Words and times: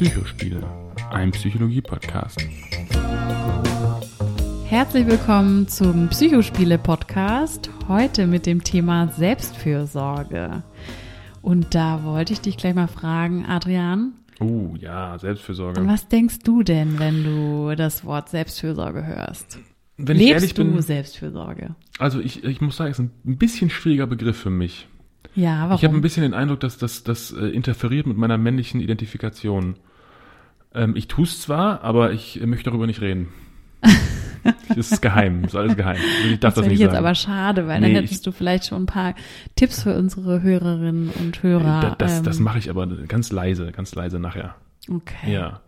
Psychospiele, 0.00 0.66
ein 1.10 1.30
Psychologie-Podcast. 1.30 2.40
Herzlich 4.64 5.06
willkommen 5.06 5.68
zum 5.68 6.08
Psychospiele-Podcast. 6.08 7.68
Heute 7.86 8.26
mit 8.26 8.46
dem 8.46 8.64
Thema 8.64 9.08
Selbstfürsorge. 9.08 10.62
Und 11.42 11.74
da 11.74 12.02
wollte 12.02 12.32
ich 12.32 12.40
dich 12.40 12.56
gleich 12.56 12.74
mal 12.74 12.86
fragen, 12.86 13.44
Adrian. 13.44 14.14
Oh 14.40 14.74
ja, 14.78 15.18
Selbstfürsorge. 15.18 15.86
Was 15.86 16.08
denkst 16.08 16.38
du 16.44 16.62
denn, 16.62 16.98
wenn 16.98 17.22
du 17.22 17.76
das 17.76 18.02
Wort 18.02 18.30
Selbstfürsorge 18.30 19.04
hörst? 19.04 19.58
Wenn 19.98 20.16
ich 20.16 20.22
Lebst 20.22 20.32
ehrlich 20.32 20.54
du 20.54 20.64
bin, 20.64 20.80
Selbstfürsorge? 20.80 21.74
also 21.98 22.20
ich, 22.20 22.42
ich 22.42 22.62
muss 22.62 22.78
sagen, 22.78 22.90
es 22.90 22.98
ist 22.98 23.10
ein 23.26 23.36
bisschen 23.36 23.68
schwieriger 23.68 24.06
Begriff 24.06 24.38
für 24.38 24.48
mich. 24.48 24.88
Ja, 25.34 25.64
warum? 25.64 25.76
Ich 25.76 25.84
habe 25.84 25.94
ein 25.94 26.00
bisschen 26.00 26.22
den 26.22 26.32
Eindruck, 26.32 26.60
dass 26.60 26.78
das, 26.78 27.04
das 27.04 27.32
äh, 27.32 27.48
interferiert 27.48 28.06
mit 28.06 28.16
meiner 28.16 28.38
männlichen 28.38 28.80
Identifikation. 28.80 29.76
Ähm, 30.74 30.94
ich 30.96 31.08
tue 31.08 31.24
es 31.24 31.40
zwar, 31.40 31.82
aber 31.82 32.12
ich 32.12 32.40
äh, 32.40 32.46
möchte 32.46 32.70
darüber 32.70 32.86
nicht 32.86 33.00
reden. 33.00 33.28
Es 34.70 34.90
ist 34.92 35.02
geheim, 35.02 35.44
ist 35.44 35.54
alles 35.54 35.76
geheim. 35.76 35.98
Ich 36.30 36.38
darf 36.40 36.54
das 36.54 36.54
das, 36.54 36.54
finde 36.54 36.68
nicht 36.70 36.74
ich 36.74 36.80
jetzt 36.80 36.92
sagen. 36.92 37.04
aber 37.04 37.14
schade, 37.14 37.66
weil 37.66 37.80
dann 37.80 37.90
Nee, 37.92 37.98
hättest 37.98 38.26
du 38.26 38.32
vielleicht 38.32 38.64
schon 38.66 38.84
ein 38.84 38.86
paar 38.86 39.14
Tipps 39.54 39.82
für 39.82 39.94
unsere 39.98 40.40
Hörerinnen 40.42 41.10
und 41.10 41.42
Hörer. 41.42 41.80
Da- 41.82 41.94
das 41.98 42.22
das 42.22 42.38
ähm, 42.38 42.44
mache 42.44 42.58
ich 42.58 42.70
aber 42.70 42.86
ganz 42.86 43.32
leise, 43.32 43.70
ganz 43.72 43.94
leise 43.94 44.18
nachher. 44.18 44.54
Okay. 44.88 45.30
Ja. 45.34 45.60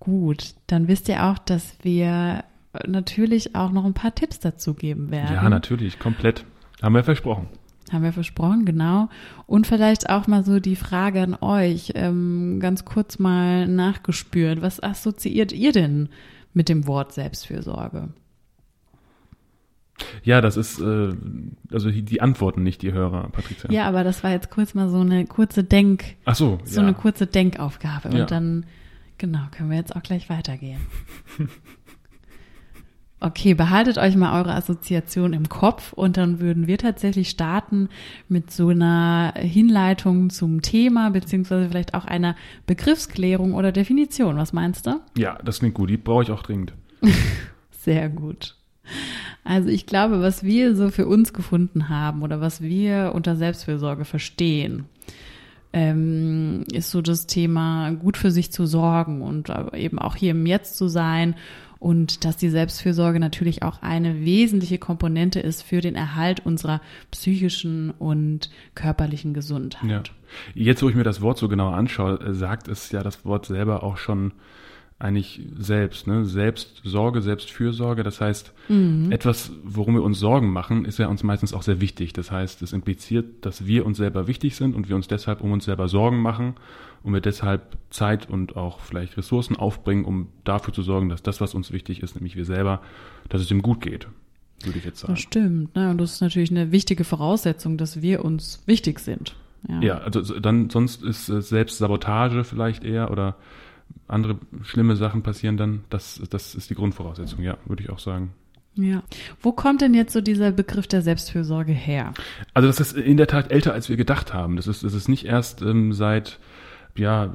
Gut, 0.00 0.54
dann 0.66 0.88
wisst 0.88 1.08
ihr 1.08 1.24
auch, 1.26 1.38
dass 1.38 1.76
wir 1.82 2.42
natürlich 2.86 3.54
auch 3.54 3.70
noch 3.70 3.84
ein 3.84 3.94
paar 3.94 4.14
Tipps 4.14 4.40
dazu 4.40 4.74
geben 4.74 5.10
werden. 5.12 5.32
Ja, 5.34 5.48
natürlich, 5.48 5.98
komplett. 6.00 6.44
Haben 6.82 6.94
wir 6.96 7.04
versprochen. 7.04 7.46
Haben 7.90 8.04
wir 8.04 8.12
versprochen, 8.12 8.64
genau. 8.64 9.08
Und 9.46 9.66
vielleicht 9.66 10.08
auch 10.10 10.26
mal 10.28 10.44
so 10.44 10.60
die 10.60 10.76
Frage 10.76 11.22
an 11.22 11.36
euch, 11.40 11.92
ähm, 11.96 12.58
ganz 12.60 12.84
kurz 12.84 13.18
mal 13.18 13.66
nachgespürt. 13.66 14.62
Was 14.62 14.80
assoziiert 14.82 15.52
ihr 15.52 15.72
denn 15.72 16.08
mit 16.54 16.68
dem 16.68 16.86
Wort 16.86 17.12
Selbstfürsorge? 17.12 18.08
Ja, 20.22 20.40
das 20.40 20.56
ist 20.56 20.80
äh, 20.80 21.12
also 21.72 21.90
die, 21.90 22.20
Antworten 22.22 22.62
nicht 22.62 22.82
die 22.82 22.92
Hörer, 22.92 23.28
Patricia. 23.30 23.70
Ja, 23.70 23.86
aber 23.86 24.04
das 24.04 24.22
war 24.24 24.30
jetzt 24.30 24.50
kurz 24.50 24.72
mal 24.74 24.88
so 24.88 25.00
eine 25.00 25.26
kurze 25.26 25.62
Denk, 25.64 26.16
Ach 26.24 26.34
so, 26.34 26.58
so 26.64 26.80
ja. 26.80 26.86
eine 26.86 26.94
kurze 26.94 27.26
Denkaufgabe. 27.26 28.08
Und 28.08 28.16
Ja. 28.16 28.24
dann, 28.26 28.64
genau, 29.18 29.40
können 29.50 29.70
wir 29.70 29.76
jetzt 29.76 29.94
auch 29.94 30.02
gleich 30.02 30.30
weitergehen. 30.30 30.80
Okay, 33.22 33.52
behaltet 33.52 33.98
euch 33.98 34.16
mal 34.16 34.40
eure 34.40 34.54
Assoziation 34.54 35.34
im 35.34 35.50
Kopf 35.50 35.92
und 35.92 36.16
dann 36.16 36.40
würden 36.40 36.66
wir 36.66 36.78
tatsächlich 36.78 37.28
starten 37.28 37.90
mit 38.28 38.50
so 38.50 38.68
einer 38.68 39.34
Hinleitung 39.36 40.30
zum 40.30 40.62
Thema, 40.62 41.10
beziehungsweise 41.10 41.68
vielleicht 41.68 41.92
auch 41.92 42.06
einer 42.06 42.34
Begriffsklärung 42.66 43.52
oder 43.52 43.72
Definition. 43.72 44.38
Was 44.38 44.54
meinst 44.54 44.86
du? 44.86 45.00
ja, 45.18 45.38
das 45.44 45.58
klingt 45.58 45.74
gut. 45.74 45.90
Die 45.90 45.98
brauche 45.98 46.22
ich 46.22 46.30
auch 46.30 46.42
dringend. 46.42 46.72
Sehr 47.70 48.08
gut. 48.08 48.56
Also 49.44 49.68
ich 49.68 49.84
glaube, 49.84 50.22
was 50.22 50.42
wir 50.42 50.74
so 50.74 50.88
für 50.88 51.06
uns 51.06 51.34
gefunden 51.34 51.90
haben 51.90 52.22
oder 52.22 52.40
was 52.40 52.62
wir 52.62 53.12
unter 53.14 53.36
Selbstfürsorge 53.36 54.06
verstehen, 54.06 54.86
ähm, 55.72 56.64
ist 56.72 56.90
so 56.90 57.02
das 57.02 57.26
Thema, 57.26 57.90
gut 57.90 58.16
für 58.16 58.30
sich 58.30 58.50
zu 58.50 58.64
sorgen 58.66 59.22
und 59.22 59.52
eben 59.74 59.98
auch 59.98 60.16
hier 60.16 60.32
im 60.32 60.46
Jetzt 60.46 60.76
zu 60.76 60.88
sein 60.88 61.34
und 61.80 62.26
dass 62.26 62.36
die 62.36 62.50
Selbstfürsorge 62.50 63.18
natürlich 63.18 63.62
auch 63.62 63.82
eine 63.82 64.20
wesentliche 64.24 64.78
Komponente 64.78 65.40
ist 65.40 65.62
für 65.62 65.80
den 65.80 65.96
Erhalt 65.96 66.44
unserer 66.44 66.80
psychischen 67.10 67.90
und 67.90 68.50
körperlichen 68.74 69.34
Gesundheit. 69.34 69.90
Ja. 69.90 70.02
Jetzt, 70.54 70.82
wo 70.82 70.88
ich 70.90 70.94
mir 70.94 71.04
das 71.04 71.22
Wort 71.22 71.38
so 71.38 71.48
genauer 71.48 71.74
anschaue, 71.74 72.20
äh, 72.20 72.34
sagt 72.34 72.68
es 72.68 72.92
ja 72.92 73.02
das 73.02 73.24
Wort 73.24 73.46
selber 73.46 73.82
auch 73.82 73.96
schon 73.96 74.32
eigentlich 74.98 75.40
selbst, 75.58 76.06
ne? 76.06 76.26
Selbstsorge, 76.26 77.22
Selbstfürsorge. 77.22 78.02
Das 78.02 78.20
heißt, 78.20 78.52
etwas, 79.08 79.50
worum 79.64 79.94
wir 79.94 80.02
uns 80.02 80.20
Sorgen 80.20 80.52
machen, 80.52 80.84
ist 80.84 80.98
ja 80.98 81.08
uns 81.08 81.22
meistens 81.22 81.54
auch 81.54 81.62
sehr 81.62 81.80
wichtig. 81.80 82.12
Das 82.12 82.30
heißt, 82.30 82.60
es 82.60 82.74
impliziert, 82.74 83.46
dass 83.46 83.66
wir 83.66 83.86
uns 83.86 83.96
selber 83.96 84.26
wichtig 84.26 84.56
sind 84.56 84.76
und 84.76 84.90
wir 84.90 84.96
uns 84.96 85.08
deshalb 85.08 85.40
um 85.40 85.52
uns 85.52 85.64
selber 85.64 85.88
Sorgen 85.88 86.20
machen 86.20 86.56
und 87.02 87.12
wir 87.12 87.20
deshalb 87.20 87.76
Zeit 87.90 88.28
und 88.28 88.56
auch 88.56 88.80
vielleicht 88.80 89.16
Ressourcen 89.16 89.56
aufbringen, 89.56 90.04
um 90.04 90.28
dafür 90.44 90.74
zu 90.74 90.82
sorgen, 90.82 91.08
dass 91.08 91.22
das, 91.22 91.40
was 91.40 91.54
uns 91.54 91.72
wichtig 91.72 92.02
ist, 92.02 92.14
nämlich 92.14 92.36
wir 92.36 92.44
selber, 92.44 92.80
dass 93.28 93.40
es 93.40 93.50
ihm 93.50 93.62
gut 93.62 93.80
geht, 93.80 94.06
würde 94.64 94.78
ich 94.78 94.84
jetzt 94.84 95.00
sagen. 95.00 95.14
Das 95.14 95.20
stimmt, 95.22 95.74
ne? 95.74 95.90
Und 95.90 95.98
das 95.98 96.12
ist 96.14 96.20
natürlich 96.20 96.50
eine 96.50 96.72
wichtige 96.72 97.04
Voraussetzung, 97.04 97.76
dass 97.78 98.02
wir 98.02 98.24
uns 98.24 98.62
wichtig 98.66 99.00
sind. 99.00 99.34
Ja, 99.82 99.98
also 99.98 100.22
so- 100.22 100.40
dann 100.40 100.70
sonst 100.70 101.02
ist 101.02 101.28
äh, 101.28 101.42
Selbstsabotage 101.42 102.44
vielleicht 102.44 102.82
eher 102.82 103.10
oder 103.10 103.36
andere 104.08 104.38
schlimme 104.62 104.96
Sachen 104.96 105.22
passieren 105.22 105.56
dann. 105.58 105.84
Das, 105.90 106.20
das 106.30 106.54
ist 106.54 106.70
die 106.70 106.74
Grundvoraussetzung, 106.74 107.42
ja, 107.42 107.58
würde 107.66 107.82
ich 107.82 107.90
auch 107.90 107.98
sagen. 107.98 108.32
Ja. 108.76 109.02
Wo 109.42 109.52
kommt 109.52 109.82
denn 109.82 109.92
jetzt 109.94 110.12
so 110.12 110.20
dieser 110.20 110.52
Begriff 110.52 110.86
der 110.86 111.02
Selbstfürsorge 111.02 111.72
her? 111.72 112.14
Also 112.54 112.68
das 112.68 112.80
ist 112.80 112.96
in 112.96 113.16
der 113.18 113.26
Tat 113.26 113.50
älter, 113.50 113.72
als 113.74 113.88
wir 113.88 113.96
gedacht 113.96 114.32
haben. 114.32 114.56
Das 114.56 114.66
ist, 114.66 114.84
das 114.84 114.94
ist 114.94 115.08
nicht 115.08 115.26
erst 115.26 115.60
ähm, 115.60 115.92
seit 115.92 116.38
ja, 116.96 117.24
äh, 117.26 117.28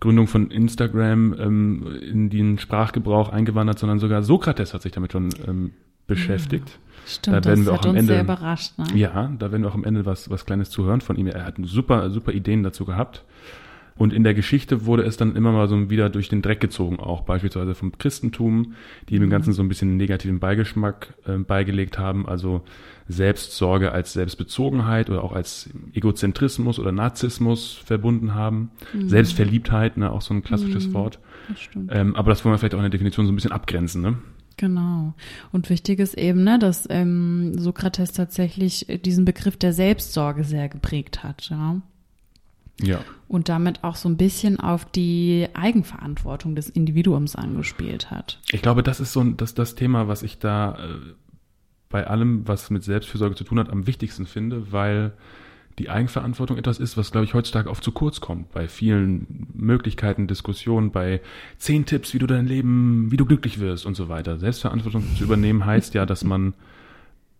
Gründung 0.00 0.26
von 0.26 0.50
Instagram 0.50 1.34
ähm, 1.38 1.86
in 2.02 2.30
den 2.30 2.58
Sprachgebrauch 2.58 3.28
eingewandert, 3.30 3.78
sondern 3.78 3.98
sogar 3.98 4.22
Sokrates 4.22 4.74
hat 4.74 4.82
sich 4.82 4.92
damit 4.92 5.12
schon 5.12 5.28
ähm, 5.46 5.72
beschäftigt. 6.06 6.78
Stimmt, 7.06 7.36
Da 7.36 7.44
werden 7.48 7.64
das 7.64 7.74
wir 7.74 7.80
auch 7.80 7.84
am 7.86 7.96
Ende- 7.96 8.12
sehr 8.14 8.22
überrascht. 8.22 8.78
Ne? 8.78 8.84
Ja, 8.94 9.30
da 9.38 9.50
werden 9.50 9.62
wir 9.62 9.70
auch 9.70 9.74
am 9.74 9.84
Ende 9.84 10.06
was, 10.06 10.30
was 10.30 10.44
Kleines 10.46 10.70
zu 10.70 10.84
hören 10.84 11.00
von 11.00 11.16
ihm. 11.16 11.26
Er 11.26 11.44
hat 11.44 11.56
super, 11.62 12.10
super 12.10 12.32
Ideen 12.32 12.62
dazu 12.62 12.84
gehabt. 12.84 13.24
Und 13.96 14.12
in 14.12 14.24
der 14.24 14.34
Geschichte 14.34 14.86
wurde 14.86 15.02
es 15.02 15.16
dann 15.16 15.36
immer 15.36 15.52
mal 15.52 15.68
so 15.68 15.90
wieder 15.90 16.10
durch 16.10 16.28
den 16.28 16.42
Dreck 16.42 16.60
gezogen, 16.60 16.98
auch 16.98 17.22
beispielsweise 17.22 17.74
vom 17.74 17.96
Christentum, 17.98 18.74
die 19.08 19.18
dem 19.18 19.30
Ganzen 19.30 19.52
so 19.52 19.62
ein 19.62 19.68
bisschen 19.68 19.90
einen 19.90 19.96
negativen 19.98 20.40
Beigeschmack 20.40 21.14
äh, 21.26 21.36
beigelegt 21.38 21.98
haben, 21.98 22.26
also 22.26 22.62
Selbstsorge 23.08 23.92
als 23.92 24.12
Selbstbezogenheit 24.12 25.10
oder 25.10 25.22
auch 25.24 25.32
als 25.32 25.70
Egozentrismus 25.92 26.78
oder 26.78 26.92
Narzissmus 26.92 27.74
verbunden 27.84 28.34
haben. 28.34 28.70
Selbstverliebtheit, 29.06 29.96
ne, 29.96 30.10
auch 30.10 30.22
so 30.22 30.34
ein 30.34 30.42
klassisches 30.42 30.92
Wort. 30.94 31.18
Das 31.48 31.60
stimmt. 31.60 31.90
Ähm, 31.92 32.16
aber 32.16 32.30
das 32.30 32.44
wollen 32.44 32.54
wir 32.54 32.58
vielleicht 32.58 32.74
auch 32.74 32.78
in 32.78 32.84
der 32.84 32.90
Definition 32.90 33.26
so 33.26 33.32
ein 33.32 33.34
bisschen 33.34 33.52
abgrenzen, 33.52 34.02
ne? 34.02 34.18
Genau. 34.56 35.14
Und 35.50 35.70
wichtig 35.70 35.98
ist 35.98 36.16
eben, 36.16 36.44
ne, 36.44 36.58
dass 36.58 36.86
ähm, 36.90 37.58
Sokrates 37.58 38.12
tatsächlich 38.12 38.86
diesen 39.04 39.24
Begriff 39.24 39.56
der 39.56 39.72
Selbstsorge 39.72 40.44
sehr 40.44 40.68
geprägt 40.68 41.24
hat, 41.24 41.48
ja. 41.50 41.80
Ja. 42.80 43.04
Und 43.28 43.48
damit 43.48 43.84
auch 43.84 43.96
so 43.96 44.08
ein 44.08 44.16
bisschen 44.16 44.58
auf 44.58 44.84
die 44.84 45.48
Eigenverantwortung 45.54 46.54
des 46.54 46.68
Individuums 46.68 47.36
angespielt 47.36 48.10
hat. 48.10 48.40
Ich 48.50 48.62
glaube, 48.62 48.82
das 48.82 49.00
ist 49.00 49.12
so 49.12 49.20
ein, 49.20 49.36
das, 49.36 49.54
das 49.54 49.74
Thema, 49.74 50.08
was 50.08 50.22
ich 50.22 50.38
da 50.38 50.72
äh, 50.74 51.12
bei 51.88 52.06
allem, 52.06 52.46
was 52.48 52.70
mit 52.70 52.82
Selbstfürsorge 52.82 53.36
zu 53.36 53.44
tun 53.44 53.58
hat, 53.58 53.70
am 53.70 53.86
wichtigsten 53.86 54.26
finde, 54.26 54.72
weil 54.72 55.12
die 55.78 55.88
Eigenverantwortung 55.88 56.58
etwas 56.58 56.78
ist, 56.78 56.96
was, 56.96 57.12
glaube 57.12 57.24
ich, 57.24 57.34
heutzutage 57.34 57.70
oft 57.70 57.82
zu 57.82 57.92
kurz 57.92 58.20
kommt. 58.20 58.52
Bei 58.52 58.68
vielen 58.68 59.48
Möglichkeiten, 59.54 60.26
Diskussionen, 60.26 60.90
bei 60.90 61.20
zehn 61.58 61.86
Tipps, 61.86 62.12
wie 62.12 62.18
du 62.18 62.26
dein 62.26 62.46
Leben, 62.46 63.10
wie 63.10 63.16
du 63.16 63.24
glücklich 63.24 63.58
wirst 63.58 63.86
und 63.86 63.94
so 63.94 64.08
weiter. 64.08 64.38
Selbstverantwortung 64.38 65.04
zu 65.16 65.24
übernehmen 65.24 65.64
heißt 65.64 65.94
ja, 65.94 66.04
dass 66.04 66.24
man, 66.24 66.54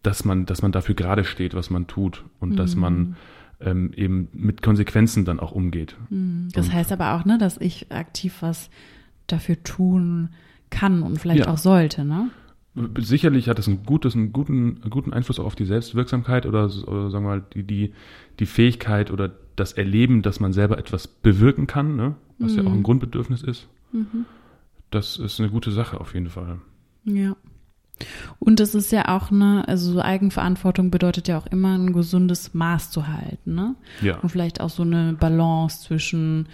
dass 0.03 0.25
man, 0.25 0.47
dass 0.47 0.63
man 0.63 0.73
dafür 0.73 0.95
gerade 0.95 1.25
steht, 1.25 1.55
was 1.55 1.69
man 1.69 1.87
tut 1.87 2.25
und 2.41 2.57
dass 2.57 2.75
man 2.75 3.17
ähm, 3.65 3.93
eben 3.95 4.29
mit 4.33 4.63
Konsequenzen 4.63 5.25
dann 5.25 5.41
auch 5.41 5.53
umgeht. 5.53 5.97
Das 6.53 6.67
Und- 6.69 6.73
heißt 6.75 6.93
aber 6.93 7.15
auch, 7.15 7.25
ne, 7.25 7.39
dass 7.39 7.59
ich 7.59 7.91
aktiv 7.93 8.37
was 8.41 8.71
dafür 9.27 9.63
tun 9.63 10.31
kann 10.71 11.03
und 11.03 11.19
vielleicht 11.19 11.47
Ja. 11.47 11.53
auch 11.53 11.59
sollte, 11.59 12.05
ne? 12.05 12.31
Sicherlich 12.99 13.49
hat 13.51 13.59
es 13.59 13.69
einen, 13.69 13.85
gutes, 13.85 14.15
einen 14.15 14.33
guten, 14.33 14.81
guten 14.89 15.13
Einfluss 15.13 15.39
auch 15.39 15.45
auf 15.45 15.55
die 15.55 15.67
Selbstwirksamkeit 15.67 16.47
oder, 16.47 16.65
oder 16.87 17.11
sagen 17.11 17.25
wir 17.27 17.29
mal 17.37 17.45
die, 17.53 17.65
die, 17.65 17.93
die 18.39 18.47
Fähigkeit 18.47 19.11
oder 19.11 19.31
das 19.57 19.75
Erleben, 19.75 20.23
dass 20.23 20.41
man 20.41 20.55
selber 20.55 20.79
etwas 20.79 21.07
bewirken 21.07 21.67
kann, 21.67 21.97
ne? 21.97 22.15
was 22.39 22.57
ja 22.57 22.63
auch 22.65 22.73
ein 22.73 22.83
Grundbedürfnis 22.83 23.43
ist. 23.43 23.69
Das 24.91 25.19
ist 25.19 25.39
eine 25.39 25.51
gute 25.51 25.71
Sache 25.71 26.01
auf 26.01 26.15
jeden 26.15 26.31
Fall. 26.31 26.61
Ja. 27.05 27.37
Und 28.39 28.61
es 28.61 28.75
ist 28.75 28.91
ja 28.93 29.17
auch, 29.17 29.31
ne, 29.31 29.65
also 29.67 29.93
so 29.93 30.01
Eigenverantwortung 30.01 30.91
bedeutet 30.91 31.29
ja 31.29 31.39
auch 31.39 31.47
immer 31.47 31.77
ein 31.77 31.93
gesundes 31.93 32.55
Maß 32.55 32.91
zu 32.91 33.09
halten, 33.09 33.55
ne? 33.55 33.77
Ja. 34.01 34.19
Und 34.19 34.31
vielleicht 34.31 34.61
auch 34.61 34.71
so 34.71 34.83
eine 34.83 35.13
Balance 35.13 35.83
zwischen 35.83 36.49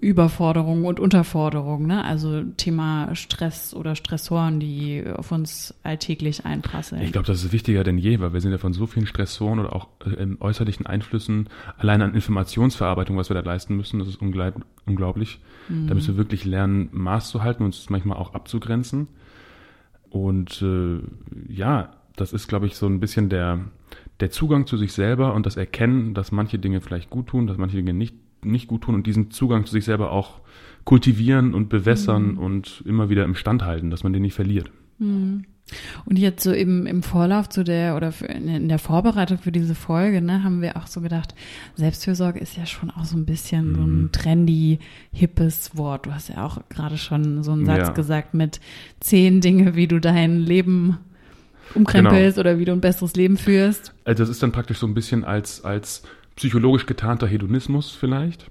Überforderung 0.00 0.84
und 0.84 0.98
Unterforderung, 0.98 1.86
ne? 1.86 2.04
Also 2.04 2.42
Thema 2.56 3.14
Stress 3.14 3.74
oder 3.74 3.94
Stressoren, 3.94 4.58
die 4.58 5.04
auf 5.14 5.30
uns 5.30 5.74
alltäglich 5.82 6.44
einprasseln. 6.44 7.02
Ich 7.02 7.12
glaube, 7.12 7.26
das 7.26 7.44
ist 7.44 7.52
wichtiger 7.52 7.84
denn 7.84 7.98
je, 7.98 8.18
weil 8.20 8.32
wir 8.32 8.40
sind 8.40 8.50
ja 8.50 8.58
von 8.58 8.72
so 8.72 8.86
vielen 8.86 9.06
Stressoren 9.06 9.60
oder 9.60 9.76
auch 9.76 9.88
äh, 10.04 10.26
äußerlichen 10.40 10.86
Einflüssen, 10.86 11.48
allein 11.76 12.02
an 12.02 12.14
Informationsverarbeitung, 12.14 13.16
was 13.16 13.30
wir 13.30 13.34
da 13.34 13.42
leisten 13.42 13.76
müssen, 13.76 13.98
das 13.98 14.08
ist 14.08 14.20
unglaub, 14.20 14.64
unglaublich. 14.86 15.40
Da 15.68 15.94
müssen 15.94 16.14
wir 16.14 16.16
wirklich 16.16 16.44
lernen, 16.44 16.88
Maß 16.92 17.30
zu 17.30 17.42
halten 17.42 17.62
und 17.62 17.68
uns 17.68 17.88
manchmal 17.88 18.18
auch 18.18 18.34
abzugrenzen. 18.34 19.06
Und 20.12 20.60
äh, 20.62 20.98
ja, 21.48 21.92
das 22.16 22.32
ist, 22.32 22.46
glaube 22.46 22.66
ich, 22.66 22.76
so 22.76 22.86
ein 22.86 23.00
bisschen 23.00 23.30
der, 23.30 23.60
der 24.20 24.30
Zugang 24.30 24.66
zu 24.66 24.76
sich 24.76 24.92
selber 24.92 25.32
und 25.34 25.46
das 25.46 25.56
Erkennen, 25.56 26.12
dass 26.12 26.32
manche 26.32 26.58
Dinge 26.58 26.82
vielleicht 26.82 27.08
gut 27.08 27.28
tun, 27.28 27.46
dass 27.46 27.56
manche 27.56 27.76
Dinge 27.76 27.94
nicht 27.94 28.14
nicht 28.44 28.66
gut 28.66 28.82
tun 28.82 28.94
und 28.94 29.06
diesen 29.06 29.30
Zugang 29.30 29.66
zu 29.66 29.72
sich 29.72 29.84
selber 29.84 30.10
auch 30.10 30.40
kultivieren 30.84 31.54
und 31.54 31.68
bewässern 31.68 32.32
mhm. 32.32 32.38
und 32.38 32.82
immer 32.86 33.08
wieder 33.08 33.24
im 33.24 33.34
Stand 33.34 33.62
halten, 33.62 33.90
dass 33.90 34.02
man 34.02 34.12
den 34.12 34.22
nicht 34.22 34.34
verliert. 34.34 34.70
Mhm. 34.98 35.44
Und 36.04 36.18
jetzt 36.18 36.42
so 36.42 36.52
im, 36.52 36.86
im 36.86 37.02
Vorlauf 37.02 37.48
zu 37.48 37.64
der 37.64 37.96
oder 37.96 38.12
in 38.28 38.68
der 38.68 38.78
Vorbereitung 38.78 39.38
für 39.38 39.52
diese 39.52 39.74
Folge, 39.74 40.22
ne, 40.22 40.44
haben 40.44 40.62
wir 40.62 40.76
auch 40.76 40.86
so 40.86 41.00
gedacht, 41.00 41.34
Selbstfürsorge 41.76 42.38
ist 42.38 42.56
ja 42.56 42.66
schon 42.66 42.90
auch 42.90 43.04
so 43.04 43.16
ein 43.16 43.24
bisschen 43.24 43.70
mhm. 43.70 43.74
so 43.74 43.80
ein 43.82 44.02
mhm. 44.02 44.12
trendy, 44.12 44.78
hippes 45.12 45.76
Wort. 45.76 46.06
Du 46.06 46.12
hast 46.12 46.28
ja 46.28 46.44
auch 46.44 46.60
gerade 46.68 46.98
schon 46.98 47.42
so 47.42 47.52
einen 47.52 47.66
Satz 47.66 47.88
ja. 47.88 47.90
gesagt 47.90 48.34
mit 48.34 48.60
zehn 49.00 49.40
Dinge, 49.40 49.74
wie 49.74 49.86
du 49.86 50.00
dein 50.00 50.38
Leben 50.38 50.98
umkrempelst 51.74 52.36
genau. 52.36 52.48
oder 52.48 52.58
wie 52.58 52.64
du 52.64 52.72
ein 52.72 52.80
besseres 52.80 53.14
Leben 53.14 53.36
führst. 53.36 53.94
Also 54.04 54.22
das 54.22 54.30
ist 54.30 54.42
dann 54.42 54.52
praktisch 54.52 54.78
so 54.78 54.86
ein 54.86 54.94
bisschen 54.94 55.24
als, 55.24 55.64
als 55.64 56.02
psychologisch 56.36 56.86
getarnter 56.86 57.26
Hedonismus 57.26 57.90
vielleicht. 57.90 58.50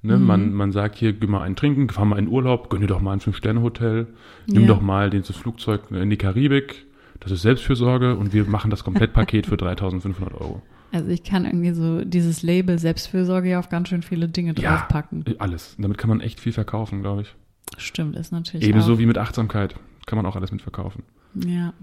Ne, 0.00 0.16
mhm. 0.16 0.26
man, 0.26 0.52
man 0.52 0.72
sagt 0.72 0.96
hier, 0.96 1.12
geh 1.12 1.26
mal 1.26 1.42
einen 1.42 1.56
trinken, 1.56 1.88
fahr 1.88 2.04
mal 2.04 2.18
in 2.18 2.28
Urlaub, 2.28 2.70
gönn 2.70 2.80
dir 2.80 2.86
doch 2.86 3.00
mal 3.00 3.14
ein 3.14 3.20
Fünf-Sterne-Hotel, 3.20 4.06
nimm 4.46 4.62
ja. 4.62 4.68
doch 4.68 4.80
mal 4.80 5.10
den, 5.10 5.22
das 5.22 5.36
Flugzeug 5.36 5.90
in 5.90 6.08
die 6.08 6.16
Karibik, 6.16 6.86
das 7.18 7.32
ist 7.32 7.42
Selbstfürsorge 7.42 8.16
und 8.16 8.32
wir 8.32 8.44
machen 8.44 8.70
das 8.70 8.84
Komplettpaket 8.84 9.46
für 9.46 9.56
3500 9.58 10.34
Euro. 10.40 10.62
Also 10.92 11.08
ich 11.10 11.22
kann 11.22 11.44
irgendwie 11.44 11.72
so 11.72 12.04
dieses 12.04 12.42
Label 12.42 12.78
Selbstfürsorge 12.78 13.50
ja 13.50 13.58
auf 13.58 13.68
ganz 13.68 13.88
schön 13.88 14.02
viele 14.02 14.28
Dinge 14.28 14.54
ja, 14.56 14.76
draufpacken. 14.76 15.24
alles. 15.38 15.76
Damit 15.78 15.98
kann 15.98 16.08
man 16.08 16.20
echt 16.20 16.40
viel 16.40 16.52
verkaufen, 16.52 17.02
glaube 17.02 17.22
ich. 17.22 17.34
Stimmt, 17.76 18.16
ist 18.16 18.32
natürlich 18.32 18.66
Ebenso 18.66 18.94
auch. 18.94 18.98
wie 18.98 19.06
mit 19.06 19.18
Achtsamkeit 19.18 19.74
kann 20.06 20.16
man 20.16 20.24
auch 20.24 20.36
alles 20.36 20.52
mit 20.52 20.62
verkaufen. 20.62 21.02
Ja. 21.34 21.74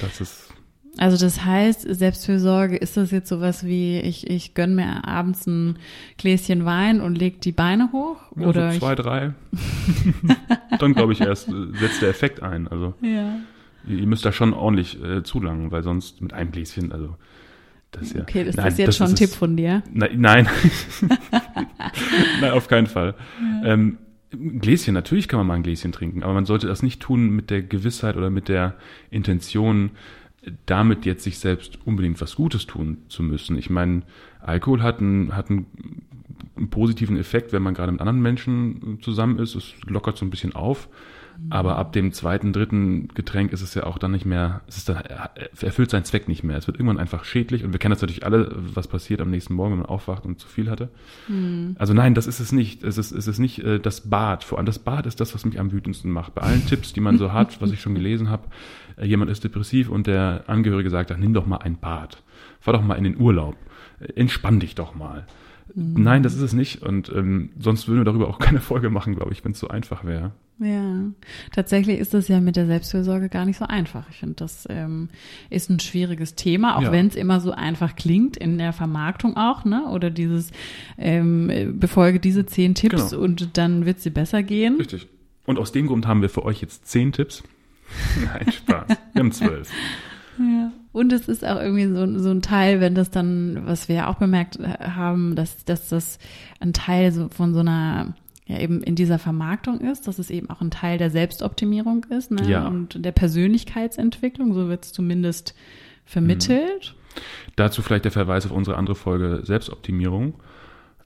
Das 0.00 0.20
ist 0.20 0.52
also 0.98 1.16
das 1.16 1.44
heißt, 1.44 1.82
Selbstfürsorge, 1.88 2.76
ist 2.76 2.96
das 2.96 3.10
jetzt 3.10 3.28
sowas 3.28 3.66
wie, 3.66 3.98
ich, 4.00 4.30
ich 4.30 4.54
gönn 4.54 4.74
mir 4.74 5.06
abends 5.06 5.46
ein 5.46 5.78
Gläschen 6.18 6.64
Wein 6.64 7.00
und 7.00 7.16
leg 7.16 7.40
die 7.40 7.52
Beine 7.52 7.90
hoch? 7.92 8.16
Ja, 8.36 8.46
oder 8.46 8.72
so 8.72 8.78
zwei, 8.78 8.92
ich... 8.92 9.00
drei. 9.00 9.34
Dann 10.78 10.94
glaube 10.94 11.12
ich 11.12 11.20
erst, 11.20 11.48
äh, 11.48 11.52
setzt 11.78 12.02
der 12.02 12.10
Effekt 12.10 12.42
ein. 12.42 12.68
Also 12.68 12.94
ja. 13.00 13.36
ihr, 13.88 13.98
ihr 13.98 14.06
müsst 14.06 14.24
da 14.24 14.32
schon 14.32 14.52
ordentlich 14.52 15.02
äh, 15.02 15.22
zulangen, 15.24 15.72
weil 15.72 15.82
sonst 15.82 16.20
mit 16.20 16.32
einem 16.32 16.52
Gläschen, 16.52 16.92
also 16.92 17.16
das 17.90 18.12
ja. 18.12 18.22
Okay, 18.22 18.44
das 18.44 18.56
nein, 18.56 18.68
ist 18.68 18.78
jetzt 18.78 18.88
das 18.88 18.96
schon 18.96 19.08
ein 19.08 19.16
Tipp 19.16 19.30
von 19.30 19.56
dir. 19.56 19.82
Nein, 19.92 20.10
nein. 20.16 20.48
nein 22.40 22.50
auf 22.52 22.68
keinen 22.68 22.86
Fall. 22.86 23.14
Ja. 23.62 23.72
Ähm, 23.72 23.98
ein 24.32 24.60
Gläschen, 24.60 24.94
natürlich 24.94 25.28
kann 25.28 25.38
man 25.38 25.46
mal 25.46 25.54
ein 25.54 25.62
Gläschen 25.62 25.92
trinken, 25.92 26.22
aber 26.22 26.34
man 26.34 26.44
sollte 26.44 26.66
das 26.66 26.82
nicht 26.82 27.00
tun 27.00 27.30
mit 27.30 27.50
der 27.50 27.62
Gewissheit 27.62 28.16
oder 28.16 28.30
mit 28.30 28.48
der 28.48 28.74
Intention, 29.10 29.92
damit 30.66 31.06
jetzt 31.06 31.24
sich 31.24 31.38
selbst 31.38 31.78
unbedingt 31.84 32.20
was 32.20 32.36
Gutes 32.36 32.66
tun 32.66 32.98
zu 33.08 33.22
müssen. 33.22 33.56
Ich 33.56 33.70
meine, 33.70 34.02
Alkohol 34.40 34.82
hat 34.82 35.00
einen, 35.00 35.36
hat 35.36 35.50
einen, 35.50 35.66
positiven 36.70 37.16
Effekt, 37.16 37.52
wenn 37.52 37.62
man 37.62 37.74
gerade 37.74 37.90
mit 37.90 38.00
anderen 38.00 38.22
Menschen 38.22 38.98
zusammen 39.02 39.40
ist. 39.40 39.56
Es 39.56 39.74
lockert 39.86 40.16
so 40.16 40.24
ein 40.24 40.30
bisschen 40.30 40.54
auf. 40.54 40.88
Aber 41.50 41.76
ab 41.76 41.92
dem 41.92 42.12
zweiten, 42.12 42.52
dritten 42.52 43.08
Getränk 43.08 43.52
ist 43.52 43.60
es 43.60 43.74
ja 43.74 43.84
auch 43.84 43.98
dann 43.98 44.12
nicht 44.12 44.24
mehr, 44.24 44.62
es 44.66 44.76
ist 44.78 44.88
dann, 44.88 45.02
erfüllt 45.60 45.90
seinen 45.90 46.04
Zweck 46.04 46.28
nicht 46.28 46.42
mehr. 46.42 46.56
Es 46.56 46.66
wird 46.66 46.78
irgendwann 46.78 46.98
einfach 46.98 47.24
schädlich 47.24 47.64
und 47.64 47.72
wir 47.72 47.78
kennen 47.78 47.92
das 47.92 48.00
natürlich 48.00 48.24
alle, 48.24 48.50
was 48.56 48.88
passiert 48.88 49.20
am 49.20 49.30
nächsten 49.30 49.54
Morgen, 49.54 49.72
wenn 49.72 49.80
man 49.80 49.86
aufwacht 49.86 50.24
und 50.24 50.38
zu 50.38 50.48
viel 50.48 50.70
hatte. 50.70 50.88
Mhm. 51.28 51.76
Also 51.78 51.92
nein, 51.92 52.14
das 52.14 52.26
ist 52.26 52.40
es 52.40 52.52
nicht. 52.52 52.82
Es 52.82 52.98
ist, 52.98 53.12
es 53.12 53.26
ist 53.26 53.38
nicht 53.38 53.58
äh, 53.60 53.78
das 53.78 54.08
Bad. 54.08 54.44
Vor 54.44 54.58
allem 54.58 54.66
das 54.66 54.78
Bad 54.78 55.06
ist 55.06 55.20
das, 55.20 55.34
was 55.34 55.44
mich 55.44 55.60
am 55.60 55.72
wütendsten 55.72 56.10
macht. 56.10 56.34
Bei 56.34 56.42
allen 56.42 56.66
Tipps, 56.66 56.92
die 56.92 57.00
man 57.00 57.18
so 57.18 57.32
hat, 57.32 57.60
was 57.60 57.72
ich 57.72 57.80
schon 57.80 57.94
gelesen 57.94 58.30
habe, 58.30 58.48
äh, 58.96 59.06
jemand 59.06 59.30
ist 59.30 59.44
depressiv 59.44 59.90
und 59.90 60.06
der 60.06 60.44
Angehörige 60.46 60.90
sagt, 60.90 61.10
dann 61.10 61.20
nimm 61.20 61.34
doch 61.34 61.46
mal 61.46 61.58
ein 61.58 61.78
Bad. 61.78 62.22
Fahr 62.60 62.74
doch 62.74 62.82
mal 62.82 62.94
in 62.94 63.04
den 63.04 63.20
Urlaub. 63.20 63.56
Äh, 64.00 64.12
entspann 64.14 64.60
dich 64.60 64.74
doch 64.74 64.94
mal. 64.94 65.26
Mhm. 65.74 66.02
Nein, 66.02 66.22
das 66.22 66.34
ist 66.34 66.42
es 66.42 66.52
nicht. 66.52 66.82
Und 66.82 67.10
ähm, 67.14 67.50
sonst 67.58 67.88
würden 67.88 68.00
wir 68.00 68.04
darüber 68.04 68.28
auch 68.28 68.38
keine 68.38 68.60
Folge 68.60 68.90
machen, 68.90 69.14
glaube 69.14 69.32
ich, 69.32 69.44
wenn 69.44 69.52
es 69.52 69.58
so 69.58 69.68
einfach 69.68 70.04
wäre. 70.04 70.32
Ja, 70.60 71.10
tatsächlich 71.52 71.98
ist 71.98 72.14
das 72.14 72.28
ja 72.28 72.40
mit 72.40 72.54
der 72.54 72.66
Selbstfürsorge 72.66 73.28
gar 73.28 73.44
nicht 73.44 73.58
so 73.58 73.64
einfach. 73.64 74.08
Ich 74.10 74.18
finde, 74.18 74.36
das 74.36 74.66
ähm, 74.70 75.08
ist 75.50 75.68
ein 75.68 75.80
schwieriges 75.80 76.36
Thema, 76.36 76.76
auch 76.76 76.82
ja. 76.82 76.92
wenn 76.92 77.08
es 77.08 77.16
immer 77.16 77.40
so 77.40 77.50
einfach 77.50 77.96
klingt 77.96 78.36
in 78.36 78.58
der 78.58 78.72
Vermarktung 78.72 79.36
auch, 79.36 79.64
ne? 79.64 79.88
Oder 79.88 80.10
dieses 80.10 80.52
ähm, 80.96 81.76
befolge 81.80 82.20
diese 82.20 82.46
zehn 82.46 82.76
Tipps 82.76 83.10
genau. 83.10 83.22
und 83.22 83.56
dann 83.58 83.84
wird 83.84 83.98
sie 83.98 84.10
besser 84.10 84.44
gehen. 84.44 84.76
Richtig. 84.76 85.08
Und 85.44 85.58
aus 85.58 85.72
dem 85.72 85.88
Grund 85.88 86.06
haben 86.06 86.22
wir 86.22 86.30
für 86.30 86.44
euch 86.44 86.60
jetzt 86.60 86.86
zehn 86.86 87.10
Tipps. 87.10 87.42
Nein, 88.24 88.52
Spaß. 88.52 88.86
Wir 89.12 89.20
haben 89.20 89.32
zwölf. 89.32 89.70
Ja. 90.38 90.72
Und 90.92 91.12
es 91.12 91.28
ist 91.28 91.44
auch 91.44 91.60
irgendwie 91.60 91.86
so, 91.86 92.18
so 92.20 92.30
ein 92.30 92.40
Teil, 92.40 92.80
wenn 92.80 92.94
das 92.94 93.10
dann, 93.10 93.66
was 93.66 93.88
wir 93.88 93.96
ja 93.96 94.06
auch 94.08 94.14
bemerkt 94.14 94.60
haben, 94.60 95.34
dass, 95.34 95.64
dass 95.64 95.88
das 95.88 96.20
ein 96.60 96.72
Teil 96.72 97.10
so 97.10 97.28
von 97.28 97.52
so 97.52 97.60
einer 97.60 98.14
ja 98.46 98.58
eben 98.58 98.82
in 98.82 98.94
dieser 98.94 99.18
Vermarktung 99.18 99.80
ist, 99.80 100.06
dass 100.06 100.18
es 100.18 100.30
eben 100.30 100.50
auch 100.50 100.60
ein 100.60 100.70
Teil 100.70 100.98
der 100.98 101.10
Selbstoptimierung 101.10 102.04
ist 102.10 102.30
ne? 102.30 102.48
ja. 102.48 102.66
und 102.66 103.04
der 103.04 103.12
Persönlichkeitsentwicklung, 103.12 104.52
so 104.52 104.68
wird 104.68 104.84
es 104.84 104.92
zumindest 104.92 105.54
vermittelt. 106.04 106.94
Mhm. 106.94 107.20
Dazu 107.56 107.80
vielleicht 107.80 108.04
der 108.04 108.12
Verweis 108.12 108.44
auf 108.44 108.52
unsere 108.52 108.76
andere 108.76 108.96
Folge 108.96 109.40
Selbstoptimierung. 109.44 110.34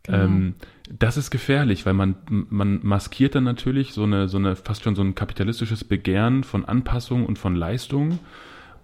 Genau. 0.04 0.18
Ähm, 0.24 0.54
das 0.90 1.16
ist 1.16 1.30
gefährlich, 1.30 1.84
weil 1.86 1.92
man, 1.92 2.16
man 2.28 2.80
maskiert 2.82 3.34
dann 3.34 3.44
natürlich 3.44 3.92
so 3.92 4.04
eine, 4.04 4.28
so 4.28 4.38
eine, 4.38 4.56
fast 4.56 4.82
schon 4.82 4.96
so 4.96 5.02
ein 5.02 5.14
kapitalistisches 5.14 5.84
Begehren 5.84 6.44
von 6.44 6.64
Anpassung 6.64 7.26
und 7.26 7.38
von 7.38 7.54
Leistung 7.54 8.18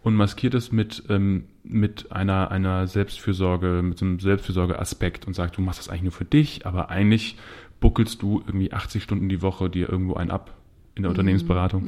und 0.02 0.14
maskiert 0.14 0.52
es 0.52 0.70
mit, 0.70 1.04
ähm, 1.08 1.46
mit 1.62 2.12
einer, 2.12 2.50
einer 2.50 2.86
Selbstfürsorge, 2.86 3.80
mit 3.82 3.98
so 3.98 4.04
einem 4.04 4.20
Selbstfürsorgeaspekt 4.20 5.26
und 5.26 5.32
sagt, 5.32 5.56
du 5.56 5.62
machst 5.62 5.78
das 5.78 5.88
eigentlich 5.88 6.02
nur 6.02 6.12
für 6.12 6.26
dich, 6.26 6.66
aber 6.66 6.90
eigentlich 6.90 7.38
buckelst 7.84 8.22
du 8.22 8.42
irgendwie 8.46 8.72
80 8.72 9.02
Stunden 9.02 9.28
die 9.28 9.42
Woche 9.42 9.68
dir 9.68 9.90
irgendwo 9.90 10.14
einen 10.14 10.30
ab 10.30 10.56
in 10.94 11.02
der 11.02 11.10
mhm. 11.10 11.18
Unternehmensberatung. 11.18 11.84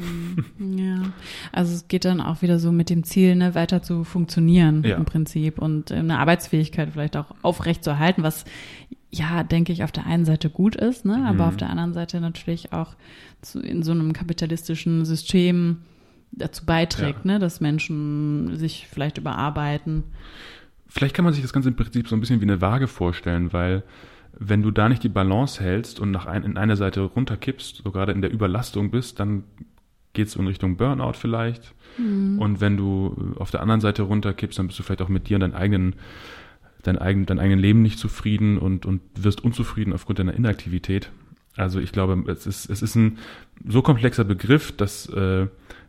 Mhm. 0.58 0.76
Ja, 0.76 1.00
also 1.52 1.72
es 1.72 1.88
geht 1.88 2.04
dann 2.04 2.20
auch 2.20 2.42
wieder 2.42 2.58
so 2.58 2.70
mit 2.70 2.90
dem 2.90 3.02
Ziel, 3.02 3.34
ne, 3.34 3.54
weiter 3.54 3.80
zu 3.80 4.04
funktionieren 4.04 4.82
ja. 4.84 4.96
im 4.96 5.06
Prinzip 5.06 5.58
und 5.58 5.90
äh, 5.90 5.94
eine 5.94 6.18
Arbeitsfähigkeit 6.18 6.90
vielleicht 6.92 7.16
auch 7.16 7.34
aufrecht 7.40 7.82
zu 7.82 7.88
erhalten, 7.88 8.22
was 8.22 8.44
ja, 9.10 9.42
denke 9.42 9.72
ich, 9.72 9.84
auf 9.84 9.92
der 9.92 10.04
einen 10.04 10.26
Seite 10.26 10.50
gut 10.50 10.76
ist, 10.76 11.06
ne, 11.06 11.24
aber 11.26 11.44
mhm. 11.44 11.48
auf 11.48 11.56
der 11.56 11.70
anderen 11.70 11.94
Seite 11.94 12.20
natürlich 12.20 12.74
auch 12.74 12.94
zu, 13.40 13.60
in 13.60 13.82
so 13.82 13.92
einem 13.92 14.12
kapitalistischen 14.12 15.06
System 15.06 15.78
dazu 16.30 16.66
beiträgt, 16.66 17.24
ja. 17.24 17.32
ne, 17.32 17.38
dass 17.38 17.62
Menschen 17.62 18.58
sich 18.58 18.86
vielleicht 18.86 19.16
überarbeiten. 19.16 20.04
Vielleicht 20.88 21.14
kann 21.14 21.24
man 21.24 21.32
sich 21.32 21.42
das 21.42 21.54
Ganze 21.54 21.70
im 21.70 21.76
Prinzip 21.76 22.06
so 22.06 22.14
ein 22.14 22.20
bisschen 22.20 22.42
wie 22.42 22.44
eine 22.44 22.60
Waage 22.60 22.86
vorstellen, 22.86 23.54
weil 23.54 23.82
wenn 24.38 24.62
du 24.62 24.70
da 24.70 24.88
nicht 24.88 25.02
die 25.02 25.08
Balance 25.08 25.62
hältst 25.62 25.98
und 25.98 26.10
nach 26.10 26.26
ein, 26.26 26.44
in 26.44 26.56
einer 26.56 26.76
Seite 26.76 27.00
runterkippst, 27.00 27.82
so 27.84 27.90
gerade 27.90 28.12
in 28.12 28.20
der 28.20 28.32
Überlastung 28.32 28.90
bist, 28.90 29.18
dann 29.18 29.44
geht 30.12 30.28
es 30.28 30.36
in 30.36 30.46
Richtung 30.46 30.76
Burnout 30.76 31.14
vielleicht. 31.14 31.74
Mhm. 31.98 32.38
Und 32.38 32.60
wenn 32.60 32.76
du 32.76 33.34
auf 33.38 33.50
der 33.50 33.62
anderen 33.62 33.80
Seite 33.80 34.02
runterkippst, 34.02 34.58
dann 34.58 34.66
bist 34.66 34.78
du 34.78 34.82
vielleicht 34.82 35.02
auch 35.02 35.08
mit 35.08 35.28
dir 35.28 35.36
und 35.36 35.40
deinem 35.40 35.54
eigenen, 35.54 35.94
dein, 36.82 36.98
eigen, 36.98 37.26
dein 37.26 37.38
eigenen 37.38 37.60
Leben 37.60 37.82
nicht 37.82 37.98
zufrieden 37.98 38.58
und, 38.58 38.84
und 38.84 39.00
wirst 39.14 39.42
unzufrieden 39.42 39.92
aufgrund 39.92 40.18
deiner 40.18 40.34
Inaktivität. 40.34 41.10
Also 41.56 41.80
ich 41.80 41.92
glaube, 41.92 42.30
es 42.30 42.46
ist, 42.46 42.68
es 42.68 42.82
ist 42.82 42.94
ein 42.94 43.18
so 43.66 43.80
komplexer 43.80 44.24
Begriff, 44.24 44.76
dass, 44.76 45.08
äh, 45.08 45.46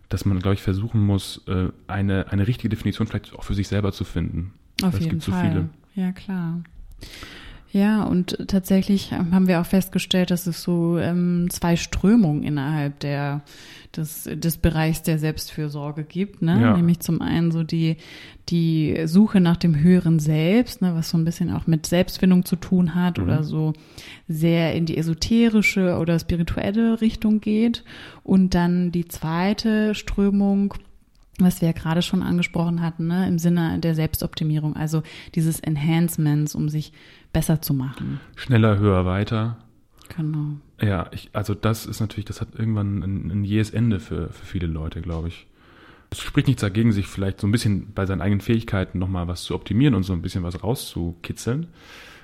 dass 0.08 0.25
man, 0.25 0.39
glaube 0.39 0.54
ich, 0.54 0.62
versuchen 0.62 1.01
muss, 1.01 1.44
äh, 1.48 1.68
eine, 1.88 2.32
eine 2.32 2.48
richtige 2.48 2.70
Definition 2.70 3.08
vielleicht 3.08 3.34
auch 3.34 3.44
für 3.44 3.54
sich 3.54 3.68
selber 3.68 3.92
zu 3.92 4.06
finden. 4.06 4.54
Auf 4.84 5.00
jeden 5.00 5.20
Fall. 5.20 5.68
So 5.96 6.01
ja, 6.01 6.12
klar. 6.13 6.62
Ja, 7.72 8.04
und 8.04 8.38
tatsächlich 8.48 9.12
haben 9.12 9.48
wir 9.48 9.60
auch 9.60 9.66
festgestellt, 9.66 10.32
dass 10.32 10.48
es 10.48 10.64
so 10.64 10.98
ähm, 10.98 11.48
zwei 11.50 11.76
Strömungen 11.76 12.44
innerhalb 12.44 13.00
der 13.02 13.44
des, 13.98 14.30
des 14.32 14.58
Bereichs 14.58 15.02
der 15.02 15.20
Selbstfürsorge 15.20 16.04
gibt, 16.04 16.42
ne? 16.42 16.62
Ja. 16.62 16.78
Nämlich 16.78 17.00
zum 17.00 17.22
einen 17.22 17.52
so 17.52 17.64
die, 17.64 17.98
die 18.50 19.04
Suche 19.06 19.42
nach 19.42 19.58
dem 19.58 19.80
höheren 19.80 20.20
Selbst, 20.20 20.82
ne, 20.82 20.94
was 20.96 21.10
so 21.10 21.18
ein 21.18 21.26
bisschen 21.26 21.52
auch 21.52 21.68
mit 21.68 21.86
Selbstfindung 21.86 22.46
zu 22.46 22.56
tun 22.56 22.96
hat 22.96 23.18
mhm. 23.18 23.24
oder 23.24 23.44
so 23.44 23.74
sehr 24.28 24.74
in 24.76 24.86
die 24.86 24.98
esoterische 24.98 25.98
oder 25.98 26.20
spirituelle 26.20 27.02
Richtung 27.02 27.42
geht. 27.42 27.84
Und 28.24 28.54
dann 28.54 28.92
die 28.92 29.08
zweite 29.08 29.96
Strömung, 29.96 30.74
was 31.39 31.62
wir 31.62 31.70
ja 31.70 31.74
gerade 31.74 32.01
schon 32.01 32.24
angesprochen 32.24 32.82
hatten, 32.82 33.08
ne, 33.08 33.27
im 33.27 33.39
Sinne 33.39 33.79
der 33.79 33.96
Selbstoptimierung, 33.96 34.75
also 34.75 35.03
dieses 35.36 35.60
Enhancements, 35.60 36.56
um 36.56 36.70
sich 36.70 36.94
besser 37.32 37.62
zu 37.62 37.74
machen. 37.74 38.20
Schneller, 38.36 38.77
höher, 38.79 39.06
weiter. 39.06 39.58
Genau. 40.15 40.58
Ja, 40.82 41.10
ich, 41.12 41.29
also 41.34 41.53
das 41.53 41.86
ist 41.86 42.00
natürlich, 42.00 42.25
das 42.25 42.41
hat 42.41 42.56
irgendwann 42.58 43.03
ein, 43.03 43.32
ein 43.32 43.44
jähes 43.44 43.70
Ende 43.72 44.00
für, 44.00 44.29
für 44.29 44.46
viele 44.46 44.67
Leute, 44.67 45.01
glaube 45.01 45.27
ich. 45.27 45.48
Es 46.10 46.22
spricht 46.22 46.48
nichts 46.48 46.62
dagegen, 46.62 46.91
sich 46.91 47.08
vielleicht 47.08 47.41
so 47.41 47.48
ein 47.48 47.51
bisschen 47.51 47.94
bei 47.94 48.06
seinen 48.06 48.22
eigenen 48.22 48.41
Fähigkeiten 48.41 48.98
nochmal 48.98 49.27
was 49.27 49.44
zu 49.44 49.53
optimieren 49.53 49.94
und 49.94 50.03
so 50.03 50.13
ein 50.13 50.22
bisschen 50.22 50.44
was 50.44 50.63
rauszukitzeln. 50.63 51.67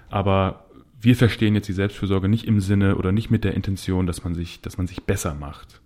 Aber 0.09 0.65
wir 1.01 1.15
verstehen 1.17 1.53
jetzt 1.53 1.67
die 1.67 1.73
Selbstfürsorge 1.73 2.29
nicht 2.29 2.45
im 2.45 2.61
Sinne 2.61 2.95
oder 2.95 3.11
nicht 3.11 3.29
mit 3.29 3.43
der 3.43 3.55
Intention, 3.55 4.07
dass 4.07 4.23
man 4.23 4.35
sich, 4.35 4.61
dass 4.61 4.77
man 4.77 4.87
sich 4.87 5.03
besser 5.03 5.33
macht. 5.33 5.81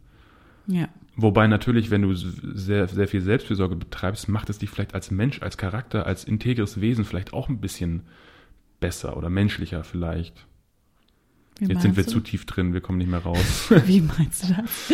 Ja. 0.68 0.90
Wobei 1.20 1.48
natürlich, 1.48 1.90
wenn 1.90 2.04
du 2.04 2.14
sehr, 2.14 2.88
sehr 2.88 3.08
viel 3.08 3.22
Selbstfürsorge 3.22 3.76
betreibst, 3.76 4.30
macht 4.30 4.52
es 4.52 4.60
dich 4.60 4.70
vielleicht 4.70 4.94
als 4.94 5.10
Mensch, 5.10 5.42
als 5.42 5.58
Charakter, 5.58 6.06
als 6.06 6.24
integres 6.24 6.80
Wesen 6.80 7.06
vielleicht 7.06 7.34
auch 7.34 7.50
ein 7.50 7.60
bisschen 7.60 8.04
besser 8.80 9.18
oder 9.18 9.30
menschlicher 9.30 9.84
vielleicht. 9.84 10.46
Wie 11.60 11.70
jetzt 11.70 11.82
sind 11.82 11.98
wir 11.98 12.04
du? 12.04 12.12
zu 12.12 12.20
tief 12.20 12.46
drin, 12.46 12.74
wir 12.74 12.82
kommen 12.82 13.00
nicht 13.00 13.10
mehr 13.10 13.22
raus. 13.22 13.72
Wie 13.88 14.02
meinst 14.02 14.44
du 14.44 14.54
das? 14.54 14.92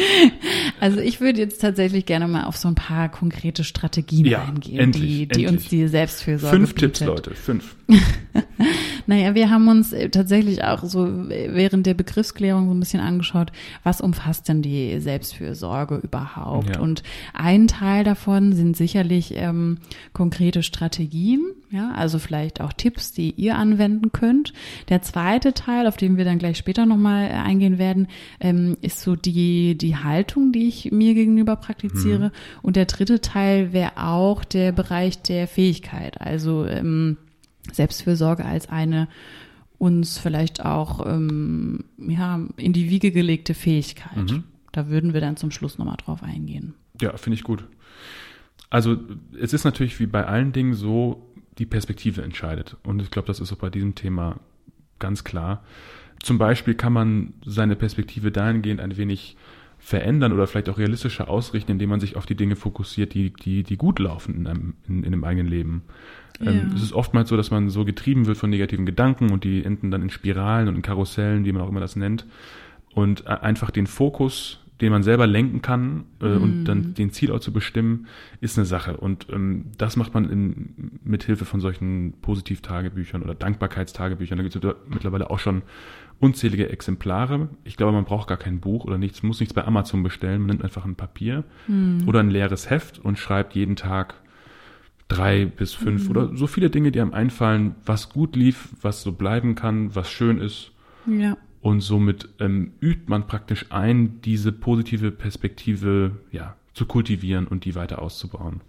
Also 0.80 1.00
ich 1.00 1.20
würde 1.20 1.40
jetzt 1.40 1.60
tatsächlich 1.60 2.06
gerne 2.06 2.30
mal 2.30 2.46
auf 2.46 2.56
so 2.56 2.70
ein 2.70 2.76
paar 2.76 3.10
konkrete 3.10 3.66
Strategien 3.66 4.26
ja, 4.26 4.46
eingehen, 4.46 4.80
endlich, 4.80 5.04
die, 5.04 5.28
die 5.28 5.44
endlich. 5.44 5.48
uns 5.50 5.68
die 5.68 5.88
Selbstfürsorge 5.90 6.56
Fünf 6.56 6.74
bietet. 6.74 6.94
Tipps, 6.96 7.06
Leute, 7.06 7.36
fünf. 7.36 7.76
naja, 9.06 9.36
wir 9.36 9.50
haben 9.50 9.68
uns 9.68 9.94
äh, 9.94 10.10
tatsächlich 10.10 10.64
auch 10.64 10.84
so 10.84 11.08
während 11.08 11.86
der 11.86 11.94
Begriffsklärung 11.94 12.68
so 12.68 12.74
ein 12.74 12.80
bisschen 12.80 13.02
angeschaut, 13.02 13.52
was 13.84 14.02
umfasst 14.02 14.50
denn 14.50 14.62
die 14.62 15.00
Selbstfürsorge 15.00 15.96
überhaupt? 15.96 16.76
Ja. 16.76 16.82
Und 16.82 17.04
ein 17.34 17.68
Teil 17.68 18.04
davon 18.04 18.54
sind 18.54 18.78
sicherlich 18.78 19.34
ähm, 19.36 19.78
konkrete 20.14 20.64
Strategien, 20.64 21.42
ja, 21.70 21.92
also 21.96 22.20
vielleicht 22.20 22.62
auch 22.62 22.72
Tipps, 22.72 23.14
die 23.14 23.32
ihr 23.32 23.56
anwenden 23.56 24.12
könnt. 24.12 24.54
Der 24.90 25.02
zweite 25.02 25.54
Teil, 25.54 25.88
auf 25.88 25.98
den 25.98 26.18
wir 26.18 26.26
dann 26.26 26.38
gleich 26.38 26.58
später 26.58 26.86
nochmal 26.86 27.26
äh, 27.26 27.34
eingehen 27.34 27.80
werden, 27.80 28.08
ähm, 28.40 28.78
ist 28.82 29.02
so 29.02 29.16
die, 29.16 29.76
die 29.76 29.98
Haltung, 29.98 30.52
die 30.52 30.68
ich 30.68 30.92
mir 30.92 31.16
gegenüber 31.16 31.56
praktiziere. 31.56 32.26
Mhm. 32.28 32.32
Und 32.62 32.76
der 32.76 32.86
dritte 32.86 33.22
Teil 33.22 33.74
wäre 33.74 33.94
auch 33.98 34.44
der 34.44 34.72
Bereich 34.72 35.22
der 35.24 35.48
Fähigkeit, 35.48 36.22
also 36.22 36.66
ähm, 36.66 37.18
Selbstfürsorge 37.72 38.46
als 38.46 38.70
eine 38.70 39.08
uns 39.78 40.18
vielleicht 40.18 40.64
auch 40.64 41.06
ähm, 41.06 41.86
ja, 41.98 42.40
in 42.58 42.74
die 42.74 42.90
Wiege 42.90 43.12
gelegte 43.12 43.54
Fähigkeit. 43.54 44.32
Mhm. 44.32 44.44
Da 44.72 44.88
würden 44.88 45.14
wir 45.14 45.22
dann 45.22 45.38
zum 45.38 45.52
Schluss 45.52 45.78
nochmal 45.78 45.98
drauf 45.98 46.24
eingehen. 46.24 46.74
Ja, 47.02 47.18
finde 47.18 47.36
ich 47.36 47.44
gut. 47.44 47.66
Also 48.70 48.98
es 49.40 49.54
ist 49.54 49.66
natürlich 49.66 50.00
wie 50.00 50.08
bei 50.08 50.26
allen 50.26 50.52
Dingen 50.52 50.74
so, 50.74 51.30
die 51.60 51.66
Perspektive 51.66 52.24
entscheidet. 52.24 52.78
Und 52.84 53.02
ich 53.02 53.12
glaube, 53.12 53.28
das 53.28 53.40
ist 53.40 53.54
auch 53.54 53.58
bei 53.58 53.70
diesem 53.70 53.94
Thema 53.94 54.40
ganz 55.00 55.24
klar. 55.24 55.64
Zum 56.20 56.38
Beispiel 56.38 56.74
kann 56.74 56.94
man 56.94 57.34
seine 57.46 57.76
Perspektive 57.76 58.32
dahingehend 58.32 58.80
ein 58.80 58.98
wenig 58.98 59.36
verändern 59.84 60.32
oder 60.32 60.48
vielleicht 60.48 60.70
auch 60.70 60.78
realistischer 60.78 61.30
ausrichten, 61.30 61.74
indem 61.74 61.90
man 61.90 62.00
sich 62.00 62.16
auf 62.16 62.26
die 62.26 62.36
Dinge 62.36 62.56
fokussiert, 62.56 63.14
die, 63.14 63.34
die, 63.34 63.64
die 63.64 63.76
gut 63.76 64.00
laufen 64.00 64.34
in 64.34 64.48
einem, 64.48 64.74
in, 64.88 65.00
in 65.00 65.14
einem 65.14 65.26
eigenen 65.26 65.48
Leben. 65.48 65.84
Ähm, 66.40 66.46
ja. 66.46 66.52
Ähm, 66.54 66.72
es 66.74 66.84
ist 66.84 66.94
oftmals 66.94 67.28
so, 67.28 67.36
dass 67.36 67.52
man 67.52 67.70
so 67.70 67.84
getrieben 67.84 68.26
wird 68.26 68.38
von 68.38 68.50
negativen 68.50 68.86
Gedanken 68.86 69.32
und 69.32 69.44
die 69.44 69.66
enden 69.66 69.92
dann 69.92 70.02
in 70.02 70.10
Spiralen 70.10 70.70
und 70.70 70.76
in 70.76 70.82
Karussellen, 70.82 71.44
wie 71.44 71.52
man 71.52 71.62
auch 71.62 71.70
immer 71.70 71.82
das 71.82 71.98
nennt. 71.98 72.26
Und 72.94 73.28
einfach 73.28 73.72
den 73.72 73.88
Fokus 73.88 74.64
den 74.82 74.92
man 74.92 75.04
selber 75.04 75.28
lenken 75.28 75.62
kann 75.62 76.04
äh, 76.22 76.26
mm. 76.26 76.44
und 76.44 76.66
dann 76.66 76.78
mhm. 76.80 76.94
den 76.96 77.12
Zielort 77.12 77.44
zu 77.44 77.54
bestimmen, 77.54 78.08
ist 78.42 78.58
eine 78.58 78.66
Sache. 78.66 78.98
Und 78.98 79.28
ähm, 79.32 79.68
das 79.78 79.96
macht 79.96 80.14
man 80.14 80.30
in, 80.30 81.00
mit 81.04 81.24
Hilfe 81.24 81.46
von 81.46 81.62
solchen 81.62 82.14
Positivtagebüchern 82.22 83.22
oder 83.22 83.36
Dankbarkeitstagebüchern. 83.36 84.38
Da 84.38 84.44
gibt 84.44 84.56
es 84.56 84.76
mittlerweile 84.90 85.30
auch 85.30 85.40
schon 85.40 85.62
unzählige 86.24 86.70
Exemplare. 86.70 87.50
Ich 87.66 87.76
glaube, 87.76 87.92
man 87.92 88.06
braucht 88.06 88.30
gar 88.30 88.38
kein 88.38 88.62
Buch 88.62 88.86
oder 88.86 88.98
nichts, 88.98 89.24
muss 89.24 89.42
nichts 89.42 89.54
bei 89.54 89.66
Amazon 89.66 90.04
bestellen. 90.04 90.40
Man 90.40 90.52
nimmt 90.52 90.64
einfach 90.64 90.86
ein 90.86 90.96
Papier 90.96 91.44
mm. 91.68 92.08
oder 92.08 92.22
ein 92.22 92.30
leeres 92.30 92.70
Heft 92.70 92.98
und 92.98 93.20
schreibt 93.20 93.56
jeden 93.56 93.76
Tag 93.76 94.16
drei 95.10 95.46
bis 95.46 95.74
fünf 95.74 96.08
mm. 96.08 96.12
oder 96.12 96.36
so 96.36 96.48
viele 96.48 96.70
Dinge, 96.70 96.94
die 96.94 97.02
einem 97.02 97.14
einfallen, 97.14 97.76
was 97.86 98.10
gut 98.10 98.38
lief, 98.38 98.70
was 98.82 99.04
so 99.04 99.12
bleiben 99.12 99.56
kann, 99.56 99.94
was 99.96 100.10
schön 100.10 100.38
ist. 100.38 100.72
Ja. 101.06 101.36
Und 101.60 101.82
somit 101.82 102.30
ähm, 102.40 102.72
übt 102.80 103.04
man 103.08 103.28
praktisch 103.28 103.66
ein, 103.70 104.22
diese 104.22 104.54
positive 104.54 105.12
Perspektive 105.12 106.20
ja, 106.32 106.56
zu 106.74 106.88
kultivieren 106.88 107.48
und 107.48 107.66
die 107.66 107.76
weiter 107.76 108.02
auszubauen. 108.02 108.62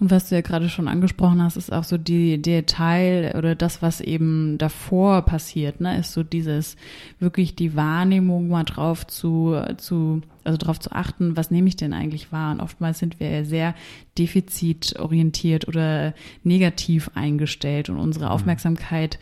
Und 0.00 0.10
was 0.10 0.28
du 0.28 0.34
ja 0.34 0.40
gerade 0.40 0.68
schon 0.68 0.88
angesprochen 0.88 1.40
hast, 1.40 1.56
ist 1.56 1.72
auch 1.72 1.84
so 1.84 1.96
die, 1.96 2.42
der 2.42 2.66
Teil 2.66 3.34
oder 3.38 3.54
das, 3.54 3.80
was 3.80 4.00
eben 4.00 4.58
davor 4.58 5.22
passiert, 5.22 5.80
ne, 5.80 5.98
ist 5.98 6.12
so 6.12 6.22
dieses 6.22 6.76
wirklich 7.20 7.54
die 7.54 7.76
Wahrnehmung 7.76 8.48
mal 8.48 8.64
drauf 8.64 9.06
zu, 9.06 9.56
zu, 9.78 10.20
also 10.42 10.58
drauf 10.58 10.80
zu 10.80 10.92
achten, 10.92 11.36
was 11.36 11.50
nehme 11.50 11.68
ich 11.68 11.76
denn 11.76 11.92
eigentlich 11.92 12.32
wahr? 12.32 12.52
Und 12.52 12.60
oftmals 12.60 12.98
sind 12.98 13.20
wir 13.20 13.44
sehr 13.44 13.74
defizitorientiert 14.18 15.68
oder 15.68 16.12
negativ 16.42 17.10
eingestellt 17.14 17.88
und 17.88 17.98
unsere 17.98 18.26
mhm. 18.26 18.32
Aufmerksamkeit 18.32 19.18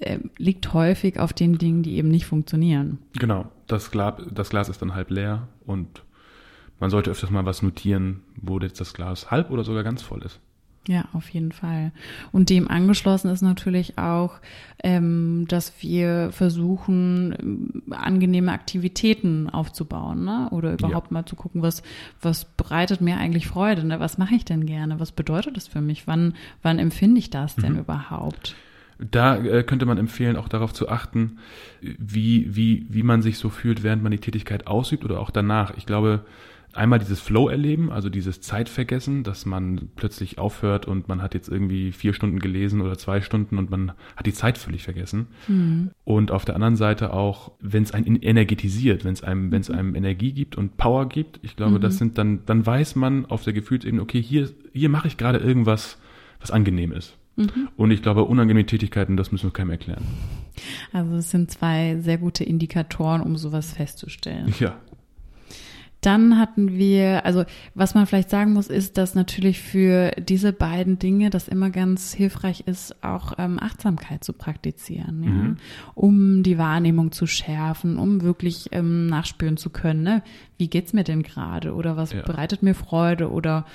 äh, 0.00 0.18
liegt 0.36 0.74
häufig 0.74 1.18
auf 1.18 1.32
den 1.32 1.58
Dingen, 1.58 1.82
die 1.82 1.96
eben 1.96 2.08
nicht 2.08 2.26
funktionieren. 2.26 2.98
Genau, 3.18 3.46
das 3.68 3.90
Glas, 3.90 4.20
das 4.30 4.50
Glas 4.50 4.68
ist 4.68 4.82
dann 4.82 4.94
halb 4.94 5.10
leer 5.10 5.48
und 5.64 6.02
man 6.80 6.90
sollte 6.90 7.10
öfters 7.10 7.30
mal 7.30 7.44
was 7.44 7.62
notieren, 7.62 8.22
wo 8.36 8.58
jetzt 8.58 8.80
das 8.80 8.94
Glas 8.94 9.30
halb 9.30 9.50
oder 9.50 9.64
sogar 9.64 9.84
ganz 9.84 10.02
voll 10.02 10.22
ist. 10.22 10.40
Ja, 10.88 11.04
auf 11.12 11.28
jeden 11.28 11.52
Fall. 11.52 11.92
Und 12.32 12.48
dem 12.48 12.66
angeschlossen 12.66 13.28
ist 13.28 13.42
natürlich 13.42 13.98
auch, 13.98 14.40
ähm, 14.82 15.44
dass 15.46 15.82
wir 15.82 16.30
versuchen, 16.32 17.82
angenehme 17.90 18.52
Aktivitäten 18.52 19.50
aufzubauen, 19.50 20.24
ne? 20.24 20.48
Oder 20.50 20.72
überhaupt 20.72 21.10
ja. 21.10 21.12
mal 21.12 21.26
zu 21.26 21.36
gucken, 21.36 21.60
was, 21.60 21.82
was 22.22 22.46
bereitet 22.46 23.02
mir 23.02 23.18
eigentlich 23.18 23.48
Freude, 23.48 23.84
ne? 23.84 24.00
Was 24.00 24.16
mache 24.16 24.34
ich 24.34 24.46
denn 24.46 24.64
gerne? 24.64 24.98
Was 24.98 25.12
bedeutet 25.12 25.58
das 25.58 25.68
für 25.68 25.82
mich? 25.82 26.06
Wann, 26.06 26.34
wann 26.62 26.78
empfinde 26.78 27.18
ich 27.18 27.28
das 27.28 27.54
denn 27.54 27.74
mhm. 27.74 27.80
überhaupt? 27.80 28.56
Da 28.98 29.36
äh, 29.36 29.62
könnte 29.62 29.86
man 29.86 29.98
empfehlen, 29.98 30.36
auch 30.36 30.48
darauf 30.48 30.72
zu 30.72 30.88
achten, 30.88 31.38
wie, 31.80 32.54
wie, 32.54 32.86
wie 32.88 33.02
man 33.02 33.22
sich 33.22 33.38
so 33.38 33.48
fühlt, 33.48 33.82
während 33.82 34.02
man 34.02 34.12
die 34.12 34.18
Tätigkeit 34.18 34.66
ausübt 34.66 35.04
oder 35.04 35.20
auch 35.20 35.30
danach. 35.30 35.76
Ich 35.76 35.86
glaube, 35.86 36.24
einmal 36.72 36.98
dieses 36.98 37.20
Flow-Erleben, 37.20 37.90
also 37.90 38.08
dieses 38.08 38.40
Zeitvergessen, 38.40 39.24
dass 39.24 39.46
man 39.46 39.88
plötzlich 39.96 40.38
aufhört 40.38 40.86
und 40.86 41.08
man 41.08 41.22
hat 41.22 41.34
jetzt 41.34 41.48
irgendwie 41.48 41.92
vier 41.92 42.12
Stunden 42.12 42.38
gelesen 42.38 42.80
oder 42.80 42.98
zwei 42.98 43.20
Stunden 43.20 43.58
und 43.58 43.70
man 43.70 43.92
hat 44.16 44.26
die 44.26 44.32
Zeit 44.32 44.58
völlig 44.58 44.84
vergessen. 44.84 45.28
Mhm. 45.46 45.90
Und 46.04 46.30
auf 46.30 46.44
der 46.44 46.54
anderen 46.54 46.76
Seite 46.76 47.12
auch, 47.12 47.52
wenn 47.60 47.82
es 47.82 47.92
einen 47.92 48.16
energetisiert, 48.16 49.04
wenn 49.04 49.12
es 49.12 49.22
einem, 49.22 49.50
wenn 49.50 49.60
es 49.60 49.70
einem 49.70 49.94
Energie 49.94 50.32
gibt 50.32 50.56
und 50.56 50.76
Power 50.76 51.08
gibt, 51.08 51.40
ich 51.42 51.56
glaube, 51.56 51.76
mhm. 51.76 51.80
das 51.80 51.98
sind 51.98 52.18
dann, 52.18 52.44
dann 52.46 52.64
weiß 52.64 52.96
man 52.96 53.26
auf 53.26 53.44
der 53.44 53.52
Gefühlsebene, 53.52 54.02
okay, 54.02 54.22
hier, 54.22 54.48
hier 54.72 54.88
mache 54.88 55.08
ich 55.08 55.16
gerade 55.16 55.38
irgendwas, 55.38 55.98
was 56.40 56.50
angenehm 56.50 56.92
ist. 56.92 57.16
Mhm. 57.38 57.68
Und 57.76 57.90
ich 57.90 58.02
glaube, 58.02 58.24
unangenehme 58.24 58.66
Tätigkeiten, 58.66 59.16
das 59.16 59.32
müssen 59.32 59.44
wir 59.44 59.52
keinem 59.52 59.70
erklären. 59.70 60.04
Also 60.92 61.16
es 61.16 61.30
sind 61.30 61.50
zwei 61.50 61.96
sehr 62.00 62.18
gute 62.18 62.44
Indikatoren, 62.44 63.22
um 63.22 63.36
sowas 63.36 63.72
festzustellen. 63.72 64.52
Ja. 64.58 64.76
Dann 66.00 66.38
hatten 66.38 66.74
wir, 66.74 67.26
also 67.26 67.44
was 67.74 67.94
man 67.94 68.06
vielleicht 68.06 68.30
sagen 68.30 68.52
muss, 68.52 68.68
ist, 68.68 68.98
dass 68.98 69.16
natürlich 69.16 69.60
für 69.60 70.12
diese 70.12 70.52
beiden 70.52 71.00
Dinge 71.00 71.28
das 71.28 71.48
immer 71.48 71.70
ganz 71.70 72.14
hilfreich 72.14 72.60
ist, 72.66 73.02
auch 73.02 73.32
ähm, 73.36 73.58
Achtsamkeit 73.60 74.22
zu 74.22 74.32
praktizieren, 74.32 75.22
ja? 75.24 75.30
Mhm. 75.30 75.56
um 75.96 76.42
die 76.44 76.56
Wahrnehmung 76.56 77.10
zu 77.10 77.26
schärfen, 77.26 77.98
um 77.98 78.22
wirklich 78.22 78.68
ähm, 78.70 79.08
nachspüren 79.08 79.56
zu 79.56 79.70
können, 79.70 80.02
ne? 80.02 80.22
wie 80.56 80.68
geht's 80.68 80.92
mir 80.92 81.04
denn 81.04 81.24
gerade 81.24 81.74
oder 81.74 81.96
was 81.96 82.12
ja. 82.12 82.22
bereitet 82.22 82.62
mir 82.62 82.74
Freude 82.74 83.32
oder 83.32 83.66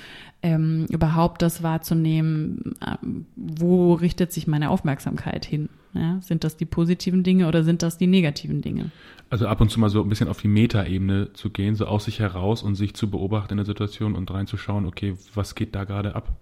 ähm, 0.44 0.84
überhaupt 0.90 1.40
das 1.40 1.62
wahrzunehmen, 1.62 2.74
ähm, 2.86 3.24
wo 3.34 3.94
richtet 3.94 4.30
sich 4.30 4.46
meine 4.46 4.68
Aufmerksamkeit 4.68 5.46
hin? 5.46 5.70
Ja? 5.94 6.20
Sind 6.20 6.44
das 6.44 6.58
die 6.58 6.66
positiven 6.66 7.22
Dinge 7.22 7.48
oder 7.48 7.64
sind 7.64 7.82
das 7.82 7.96
die 7.96 8.06
negativen 8.06 8.60
Dinge? 8.60 8.90
Also 9.30 9.46
ab 9.46 9.62
und 9.62 9.70
zu 9.70 9.80
mal 9.80 9.88
so 9.88 10.02
ein 10.02 10.08
bisschen 10.10 10.28
auf 10.28 10.42
die 10.42 10.48
Metaebene 10.48 11.32
zu 11.32 11.48
gehen, 11.48 11.76
so 11.76 11.86
aus 11.86 12.04
sich 12.04 12.20
heraus 12.20 12.62
und 12.62 12.74
sich 12.74 12.92
zu 12.92 13.10
beobachten 13.10 13.54
in 13.54 13.56
der 13.56 13.64
Situation 13.64 14.14
und 14.14 14.30
reinzuschauen, 14.30 14.84
okay, 14.84 15.16
was 15.32 15.54
geht 15.54 15.74
da 15.74 15.84
gerade 15.84 16.14
ab? 16.14 16.36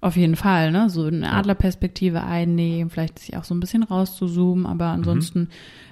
Auf 0.00 0.16
jeden 0.16 0.36
Fall, 0.36 0.72
ne? 0.72 0.90
So 0.90 1.04
eine 1.04 1.32
Adlerperspektive 1.32 2.24
einnehmen, 2.24 2.90
vielleicht 2.90 3.20
sich 3.20 3.36
auch 3.36 3.44
so 3.44 3.54
ein 3.54 3.60
bisschen 3.60 3.84
rauszuzoomen, 3.84 4.66
aber 4.66 4.86
ansonsten 4.86 5.40
mhm. 5.40 5.48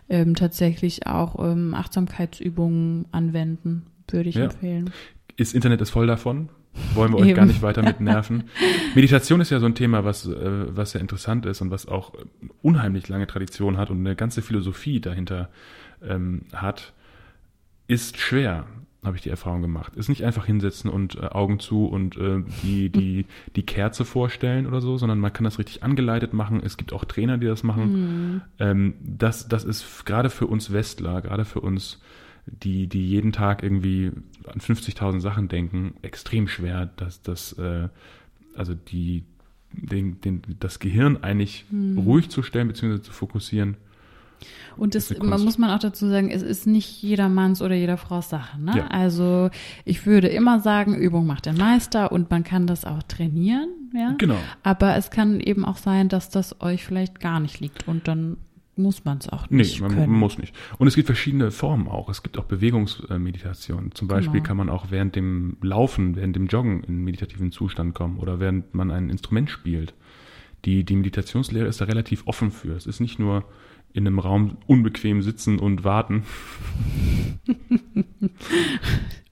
ähm, 0.09 0.35
tatsächlich 0.35 1.07
auch 1.07 1.39
ähm, 1.39 1.73
Achtsamkeitsübungen 1.73 3.07
anwenden, 3.13 3.87
würde 4.11 4.29
ich 4.29 4.35
ja. 4.35 4.47
empfehlen. 4.47 4.91
Ist 5.37 5.55
Internet 5.55 5.81
ist 5.81 5.91
voll 5.91 6.09
davon 6.09 6.49
wollen 6.95 7.13
wir 7.13 7.19
euch 7.19 7.35
gar 7.35 7.47
nicht 7.47 7.63
weiter 7.63 7.83
mit 7.83 8.01
nerven. 8.01 8.45
Meditation 8.95 9.41
ist 9.41 9.51
ja 9.51 9.61
so 9.61 9.67
ein 9.67 9.75
Thema, 9.75 10.05
was, 10.05 10.27
äh, 10.27 10.77
was 10.77 10.93
sehr 10.93 11.01
interessant 11.01 11.47
ist 11.47 11.61
und 11.61 11.71
was 11.71 11.87
auch 11.87 12.13
unheimlich 12.63 13.09
lange 13.09 13.27
Tradition 13.27 13.77
hat 13.77 13.91
und 13.91 13.99
eine 13.99 14.17
ganze 14.17 14.43
Philosophie 14.43 15.01
dahinter 15.01 15.49
ähm, 16.03 16.43
hat. 16.53 16.93
Ist 17.89 18.19
schwer, 18.19 18.67
habe 19.05 19.17
ich 19.17 19.23
die 19.23 19.31
Erfahrung 19.31 19.63
gemacht. 19.63 19.97
Ist 19.97 20.09
nicht 20.09 20.25
einfach 20.25 20.47
hinsetzen 20.47 20.91
und 20.91 21.17
äh, 21.17 21.27
Augen 21.27 21.59
zu 21.59 21.87
und 21.87 22.17
äh, 22.17 22.43
die, 22.63 22.89
die, 22.89 23.27
die 23.57 23.67
Kerze 23.67 24.05
vorstellen 24.05 24.67
oder 24.67 24.81
so, 24.81 24.97
sondern 24.97 25.19
man 25.19 25.33
kann 25.33 25.45
das 25.45 25.59
richtig 25.59 25.83
angeleitet 25.83 26.33
machen. 26.33 26.63
Es 26.65 26.77
gibt 26.77 26.93
auch 26.93 27.05
Trainer, 27.05 27.39
die 27.39 27.47
das 27.47 27.63
machen. 27.65 27.93
Mhm. 27.93 28.41
Ähm, 28.59 28.95
das, 29.01 29.49
das 29.49 29.65
ist 29.65 30.07
gerade 30.07 30.31
für 30.31 30.47
uns 30.47 30.73
Westler, 30.73 31.21
gerade 31.21 31.45
für 31.45 31.61
uns 31.61 32.01
die, 32.47 32.87
die 32.87 33.09
jeden 33.09 33.33
Tag 33.33 33.63
irgendwie 33.63 34.13
an 34.47 34.61
50.000 34.61 35.21
Sachen 35.21 35.49
denken, 35.49 35.95
extrem 36.03 36.49
schwer, 36.49 36.87
dass 36.97 37.23
das, 37.23 37.53
äh, 37.55 37.89
also 38.55 38.75
die, 38.75 39.25
den, 39.73 40.21
den, 40.21 40.43
das 40.61 40.79
Gehirn 40.79 41.23
eigentlich 41.23 41.65
hm. 41.71 41.99
ruhig 41.99 42.29
zu 42.31 42.43
stellen 42.43 42.69
bzw. 42.69 43.01
zu 43.01 43.13
fokussieren. 43.13 43.77
Und 44.77 44.97
das, 44.97 45.17
man 45.19 45.45
muss 45.45 45.59
man 45.59 45.71
auch 45.71 45.79
dazu 45.79 46.09
sagen, 46.09 46.31
es 46.31 46.43
ist 46.43 46.67
nicht 46.67 47.01
jedermanns 47.01 47.63
oder 47.63 47.77
jeder 47.77 47.97
Frau's 47.97 48.29
Sache. 48.29 48.61
Ne? 48.61 48.73
Ja. 48.77 48.87
Also 48.89 49.51
ich 49.85 50.05
würde 50.05 50.29
immer 50.29 50.59
sagen, 50.59 50.97
Übung 50.97 51.27
macht 51.27 51.47
den 51.47 51.57
Meister 51.57 52.11
und 52.11 52.31
man 52.31 52.43
kann 52.43 52.67
das 52.67 52.85
auch 52.85 53.03
trainieren. 53.05 53.69
Ja? 53.95 54.15
Genau. 54.19 54.39
Aber 54.65 54.97
es 54.97 55.11
kann 55.11 55.39
eben 55.41 55.65
auch 55.65 55.77
sein, 55.77 56.09
dass 56.09 56.31
das 56.31 56.61
euch 56.61 56.85
vielleicht 56.85 57.21
gar 57.21 57.39
nicht 57.39 57.61
liegt 57.61 57.87
und 57.87 58.09
dann 58.09 58.37
muss 58.77 59.05
man 59.05 59.19
es 59.19 59.29
auch 59.29 59.51
nicht. 59.51 59.77
Nee, 59.81 59.87
man 59.89 59.95
können. 59.97 60.13
muss 60.13 60.39
nicht. 60.39 60.55
Und 60.79 60.87
es 60.87 60.95
gibt 60.95 61.07
verschiedene 61.07 61.51
Formen 61.51 61.89
auch. 61.89 62.09
Es 62.09 62.23
gibt 62.23 62.39
auch 62.39 62.45
Bewegungsmeditationen. 62.45 63.93
Zum 63.95 64.09
Beispiel 64.09 64.35
Genau. 64.41 64.45
kann 64.47 64.57
man 64.57 64.69
auch 64.71 64.87
während 64.91 65.15
dem 65.15 65.57
Laufen, 65.63 66.17
während 66.17 66.35
dem 66.37 66.47
Joggen 66.47 66.83
in 66.85 67.05
meditativen 67.05 67.53
Zustand 67.53 67.95
kommen 67.95 68.19
oder 68.19 68.41
während 68.41 68.75
man 68.75 68.91
ein 68.91 69.11
Instrument 69.11 69.51
spielt. 69.51 69.93
Die, 70.65 70.85
die 70.85 70.97
Meditationslehre 70.97 71.67
ist 71.67 71.81
da 71.81 71.85
relativ 71.87 72.27
offen 72.27 72.51
für. 72.51 72.75
Es 72.77 72.87
ist 72.87 73.01
nicht 73.01 73.19
nur 73.19 73.45
in 73.93 74.07
einem 74.07 74.19
Raum 74.19 74.57
unbequem 74.67 75.21
sitzen 75.23 75.59
und 75.59 75.85
warten. 75.85 76.23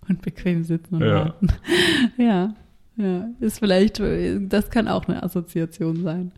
Und 0.09 0.23
bequem 0.23 0.65
sitzen 0.65 0.97
und 0.97 1.03
Ja. 1.03 1.15
warten. 1.27 1.49
Ja, 2.19 2.55
ja. 2.97 3.29
Ist 3.39 3.61
vielleicht, 3.61 4.01
äh, 4.01 4.41
das 4.45 4.71
kann 4.71 4.89
auch 4.89 5.07
eine 5.07 5.23
Assoziation 5.23 6.03
sein, 6.03 6.33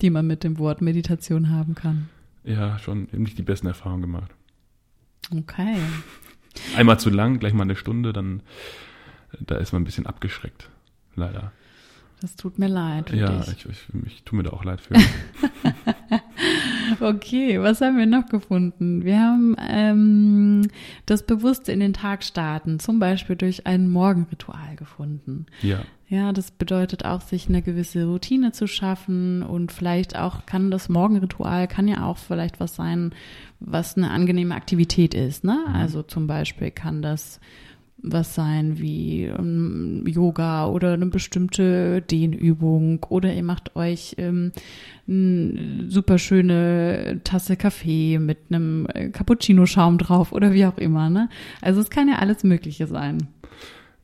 die 0.00 0.10
man 0.10 0.26
mit 0.26 0.44
dem 0.44 0.58
Wort 0.58 0.80
Meditation 0.80 1.50
haben 1.50 1.74
kann. 1.74 2.08
Ja, 2.44 2.78
schon 2.78 3.08
eben 3.12 3.22
nicht 3.22 3.38
die 3.38 3.42
besten 3.42 3.66
Erfahrungen 3.66 4.02
gemacht. 4.02 4.30
Okay. 5.30 5.76
Einmal 6.76 6.98
zu 6.98 7.10
lang, 7.10 7.38
gleich 7.38 7.52
mal 7.52 7.62
eine 7.62 7.76
Stunde, 7.76 8.12
dann 8.12 8.42
da 9.38 9.56
ist 9.56 9.72
man 9.72 9.82
ein 9.82 9.84
bisschen 9.84 10.06
abgeschreckt. 10.06 10.68
Leider. 11.14 11.52
Das 12.20 12.36
tut 12.36 12.58
mir 12.58 12.68
leid. 12.68 13.10
Ja, 13.12 13.40
ich, 13.42 13.66
ich, 13.66 13.86
ich 14.06 14.22
tue 14.24 14.36
mir 14.36 14.42
da 14.42 14.50
auch 14.50 14.64
leid 14.64 14.80
für. 14.80 14.94
Okay, 17.00 17.60
was 17.60 17.80
haben 17.80 17.98
wir 17.98 18.06
noch 18.06 18.26
gefunden? 18.26 19.04
Wir 19.04 19.20
haben 19.20 19.56
ähm, 19.58 20.68
das 21.06 21.24
Bewusste 21.24 21.72
in 21.72 21.80
den 21.80 21.92
Tag 21.92 22.24
starten, 22.24 22.78
zum 22.78 22.98
Beispiel 22.98 23.36
durch 23.36 23.66
ein 23.66 23.88
Morgenritual 23.88 24.76
gefunden. 24.76 25.46
ja. 25.62 25.80
Ja, 26.10 26.32
das 26.32 26.50
bedeutet 26.50 27.04
auch, 27.04 27.20
sich 27.20 27.48
eine 27.48 27.62
gewisse 27.62 28.04
Routine 28.04 28.50
zu 28.50 28.66
schaffen 28.66 29.44
und 29.44 29.70
vielleicht 29.70 30.18
auch 30.18 30.44
kann 30.44 30.72
das 30.72 30.88
Morgenritual 30.88 31.68
kann 31.68 31.86
ja 31.86 32.04
auch 32.04 32.18
vielleicht 32.18 32.58
was 32.58 32.74
sein, 32.74 33.14
was 33.60 33.96
eine 33.96 34.10
angenehme 34.10 34.56
Aktivität 34.56 35.14
ist. 35.14 35.44
Ne? 35.44 35.56
Also 35.72 36.02
zum 36.02 36.26
Beispiel 36.26 36.72
kann 36.72 37.00
das 37.00 37.38
was 38.02 38.34
sein 38.34 38.78
wie 38.78 39.24
ähm, 39.24 40.04
Yoga 40.06 40.66
oder 40.66 40.92
eine 40.92 41.06
bestimmte 41.06 42.02
Dehnübung 42.02 43.04
oder 43.08 43.32
ihr 43.34 43.42
macht 43.42 43.76
euch 43.76 44.14
ähm, 44.18 44.52
eine 45.08 45.88
super 45.88 46.18
schöne 46.18 47.20
Tasse 47.24 47.56
Kaffee 47.56 48.18
mit 48.18 48.38
einem 48.50 48.86
Cappuccino-Schaum 49.12 49.98
drauf 49.98 50.32
oder 50.32 50.52
wie 50.52 50.66
auch 50.66 50.78
immer. 50.78 51.10
Ne? 51.10 51.28
Also 51.60 51.80
es 51.80 51.90
kann 51.90 52.08
ja 52.08 52.16
alles 52.16 52.44
Mögliche 52.44 52.86
sein. 52.86 53.28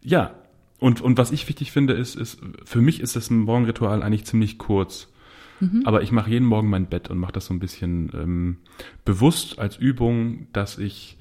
Ja, 0.02 0.34
und, 0.78 1.00
und 1.00 1.16
was 1.18 1.32
ich 1.32 1.48
wichtig 1.48 1.72
finde, 1.72 1.94
ist, 1.94 2.16
ist, 2.16 2.38
für 2.64 2.80
mich 2.80 3.00
ist 3.00 3.16
das 3.16 3.30
Morgenritual 3.30 4.02
eigentlich 4.02 4.24
ziemlich 4.24 4.58
kurz. 4.58 5.08
Aber 5.84 6.02
ich 6.02 6.12
mache 6.12 6.30
jeden 6.30 6.44
Morgen 6.44 6.68
mein 6.68 6.86
Bett 6.86 7.08
und 7.08 7.16
mache 7.16 7.32
das 7.32 7.46
so 7.46 7.54
ein 7.54 7.60
bisschen 7.60 8.10
ähm, 8.14 8.56
bewusst 9.06 9.58
als 9.58 9.78
Übung, 9.78 10.48
dass 10.52 10.76
ich 10.76 11.16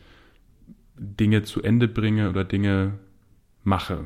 Dinge 0.97 1.43
zu 1.43 1.61
Ende 1.61 1.87
bringe 1.87 2.29
oder 2.29 2.43
Dinge 2.43 2.93
mache. 3.63 4.05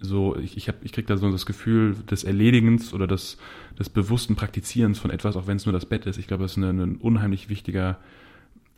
So, 0.00 0.36
ich, 0.36 0.56
ich, 0.56 0.68
hab, 0.68 0.84
ich 0.84 0.92
kriege 0.92 1.06
da 1.06 1.16
so 1.16 1.30
das 1.30 1.46
Gefühl 1.46 1.94
des 2.10 2.24
Erledigens 2.24 2.92
oder 2.92 3.06
des, 3.06 3.38
des 3.78 3.88
bewussten 3.88 4.36
Praktizierens 4.36 4.98
von 4.98 5.10
etwas, 5.10 5.36
auch 5.36 5.46
wenn 5.46 5.56
es 5.56 5.66
nur 5.66 5.72
das 5.72 5.86
Bett 5.86 6.06
ist. 6.06 6.18
Ich 6.18 6.26
glaube, 6.26 6.42
das 6.42 6.56
ist 6.56 6.62
eine, 6.62 6.70
ein 6.70 6.96
unheimlich 6.96 7.48
wichtiger 7.48 7.98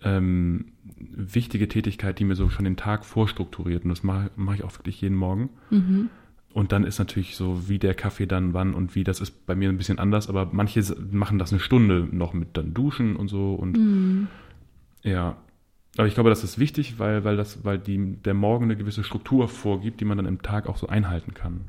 ähm, 0.03 0.67
wichtige 0.99 1.69
Tätigkeit, 1.69 2.19
die 2.19 2.25
mir 2.25 2.37
so 2.37 2.49
schon 2.51 2.65
den 2.65 2.77
Tag 2.77 3.05
vorstrukturiert. 3.05 3.85
Und 3.85 3.91
das 3.91 4.03
mache 4.03 4.31
mach 4.37 4.55
ich 4.55 4.65
auch 4.65 4.79
wirklich 4.79 5.01
jeden 5.01 5.17
Morgen. 5.17 5.51
Und 6.53 6.73
dann 6.73 6.85
ist 6.85 6.99
natürlich 6.99 7.37
so, 7.37 7.69
wie 7.69 7.79
der 7.79 7.95
Kaffee 7.95 8.27
dann 8.27 8.55
wann 8.55 8.75
und 8.75 8.95
wie, 8.95 9.05
das 9.05 9.21
ist 9.21 9.47
bei 9.47 9.55
mir 9.55 9.69
ein 9.69 9.77
bisschen 9.77 9.99
anders, 9.99 10.29
aber 10.29 10.49
manche 10.53 10.83
machen 11.11 11.39
das 11.39 11.53
eine 11.53 11.61
Stunde 11.61 12.09
noch 12.11 12.33
mit 12.33 12.57
dann 12.57 12.73
Duschen 12.73 13.17
und 13.17 13.29
so 13.29 13.55
und 13.55 13.77
ja. 15.03 15.37
Aber 15.97 16.07
ich 16.07 16.15
glaube, 16.15 16.31
das 16.31 16.45
ist 16.45 16.59
wichtig, 16.59 16.99
weil, 16.99 17.25
weil 17.25 17.37
das, 17.37 17.65
weil 17.65 17.79
die, 17.79 18.17
der 18.17 18.35
Morgen 18.35 18.65
eine 18.65 18.77
gewisse 18.77 19.03
Struktur 19.05 19.49
vorgibt, 19.49 20.01
die 20.01 20.05
man 20.05 20.19
dann 20.19 20.27
im 20.27 20.43
Tag 20.43 20.69
auch 20.69 20.77
so 20.77 20.89
einhalten 20.89 21.35
kann. 21.35 21.63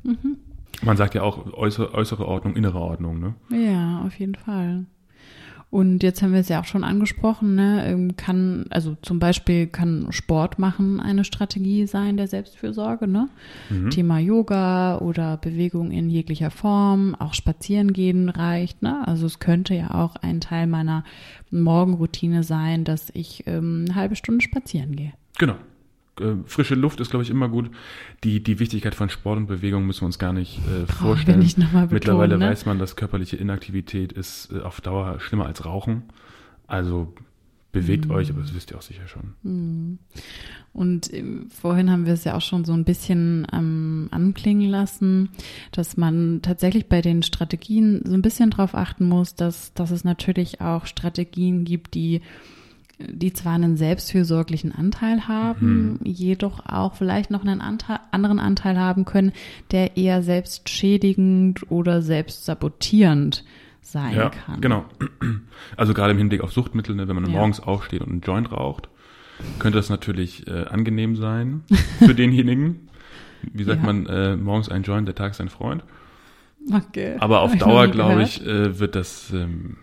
Man 0.82 0.96
sagt 0.96 1.14
ja 1.14 1.22
auch 1.22 1.52
äußere, 1.52 1.94
äußere 1.94 2.26
Ordnung, 2.26 2.54
innere 2.54 2.78
Ordnung, 2.78 3.18
ne? 3.20 3.34
Ja, 3.50 4.02
auf 4.06 4.18
jeden 4.18 4.34
Fall. 4.34 4.86
Und 5.70 6.02
jetzt 6.02 6.22
haben 6.22 6.32
wir 6.32 6.40
es 6.40 6.48
ja 6.48 6.60
auch 6.60 6.64
schon 6.64 6.82
angesprochen, 6.82 7.54
ne, 7.54 7.84
ähm, 7.86 8.16
kann, 8.16 8.64
also 8.70 8.96
zum 9.02 9.18
Beispiel 9.18 9.66
kann 9.66 10.06
Sport 10.10 10.58
machen 10.58 10.98
eine 10.98 11.24
Strategie 11.24 11.86
sein 11.86 12.16
der 12.16 12.26
Selbstfürsorge, 12.26 13.06
ne? 13.06 13.28
Thema 13.90 14.18
Yoga 14.18 14.98
oder 14.98 15.36
Bewegung 15.36 15.90
in 15.90 16.08
jeglicher 16.08 16.50
Form, 16.50 17.14
auch 17.14 17.34
spazieren 17.34 17.92
gehen 17.92 18.30
reicht, 18.30 18.82
ne? 18.82 19.06
Also 19.06 19.26
es 19.26 19.40
könnte 19.40 19.74
ja 19.74 19.92
auch 19.92 20.16
ein 20.16 20.40
Teil 20.40 20.66
meiner 20.66 21.04
Morgenroutine 21.50 22.44
sein, 22.44 22.84
dass 22.84 23.10
ich 23.12 23.44
ähm, 23.46 23.84
eine 23.86 23.94
halbe 23.94 24.16
Stunde 24.16 24.42
spazieren 24.42 24.96
gehe. 24.96 25.12
Genau. 25.38 25.56
Äh, 26.20 26.36
Frische 26.46 26.74
Luft 26.74 27.00
ist, 27.00 27.10
glaube 27.10 27.22
ich, 27.22 27.30
immer 27.30 27.48
gut. 27.48 27.70
Die, 28.24 28.42
die 28.42 28.58
Wichtigkeit 28.58 28.94
von 28.94 29.08
Sport 29.10 29.38
und 29.38 29.46
Bewegung 29.46 29.86
müssen 29.86 30.02
wir 30.02 30.06
uns 30.06 30.18
gar 30.18 30.32
nicht 30.32 30.58
äh, 30.66 30.90
vorstellen. 30.92 31.38
nicht 31.40 31.56
betonen, 31.56 31.88
Mittlerweile 31.90 32.38
ne? 32.38 32.46
weiß 32.50 32.66
man, 32.66 32.78
dass 32.78 32.96
körperliche 32.96 33.36
Inaktivität 33.36 34.12
ist 34.12 34.50
äh, 34.52 34.60
auf 34.60 34.80
Dauer 34.80 35.20
schlimmer 35.20 35.46
als 35.46 35.64
Rauchen. 35.64 36.04
Also 36.66 37.14
bewegt 37.72 38.06
Mhm. 38.06 38.12
euch, 38.12 38.30
aber 38.30 38.40
das 38.40 38.54
wisst 38.54 38.70
ihr 38.70 38.78
auch 38.78 38.82
sicher 38.82 39.06
schon. 39.08 39.98
Und 40.72 41.12
ähm, 41.12 41.48
vorhin 41.50 41.90
haben 41.90 42.06
wir 42.06 42.14
es 42.14 42.24
ja 42.24 42.34
auch 42.34 42.40
schon 42.40 42.64
so 42.64 42.72
ein 42.72 42.84
bisschen 42.84 43.46
ähm, 43.52 44.08
anklingen 44.10 44.70
lassen, 44.70 45.28
dass 45.72 45.96
man 45.96 46.40
tatsächlich 46.42 46.88
bei 46.88 47.02
den 47.02 47.22
Strategien 47.22 48.02
so 48.04 48.14
ein 48.14 48.22
bisschen 48.22 48.50
drauf 48.50 48.74
achten 48.74 49.06
muss, 49.06 49.34
dass, 49.34 49.74
dass 49.74 49.90
es 49.90 50.02
natürlich 50.04 50.60
auch 50.60 50.86
Strategien 50.86 51.64
gibt, 51.64 51.94
die 51.94 52.22
die 53.00 53.32
zwar 53.32 53.52
einen 53.54 53.76
selbstfürsorglichen 53.76 54.72
Anteil 54.72 55.28
haben, 55.28 56.00
jedoch 56.02 56.66
auch 56.66 56.94
vielleicht 56.96 57.30
noch 57.30 57.42
einen 57.42 57.60
Anteil, 57.60 58.00
anderen 58.10 58.40
Anteil 58.40 58.76
haben 58.78 59.04
können, 59.04 59.32
der 59.70 59.96
eher 59.96 60.22
selbstschädigend 60.22 61.70
oder 61.70 62.02
selbstsabotierend 62.02 63.44
sein 63.82 64.16
Ja, 64.16 64.30
kann. 64.30 64.60
genau. 64.60 64.84
Also 65.76 65.94
gerade 65.94 66.10
im 66.12 66.18
Hinblick 66.18 66.40
auf 66.42 66.52
Suchtmittel, 66.52 66.94
ne, 66.96 67.08
wenn 67.08 67.14
man 67.14 67.24
Ja. 67.26 67.30
morgens 67.38 67.60
aufsteht 67.60 68.00
und 68.02 68.10
einen 68.10 68.20
Joint 68.20 68.50
raucht, 68.52 68.88
könnte 69.60 69.78
das 69.78 69.88
natürlich 69.90 70.46
äh, 70.48 70.64
angenehm 70.64 71.14
sein 71.16 71.62
für 72.00 72.14
denjenigen. 72.14 72.88
Wie 73.52 73.62
sagt 73.64 73.80
Ja. 73.82 73.86
man, 73.86 74.06
äh, 74.06 74.36
morgens 74.36 74.68
ein 74.68 74.82
Joint, 74.82 75.06
der 75.06 75.14
Tag 75.14 75.30
ist 75.30 75.40
ein 75.40 75.48
Freund. 75.48 75.84
Okay. 76.72 77.16
Aber 77.20 77.40
auf 77.42 77.52
Hab 77.52 77.60
Dauer, 77.60 77.86
glaube 77.88 78.22
ich, 78.24 78.44
äh, 78.44 78.78
wird 78.80 78.94
das 78.96 79.32
ähm, 79.32 79.76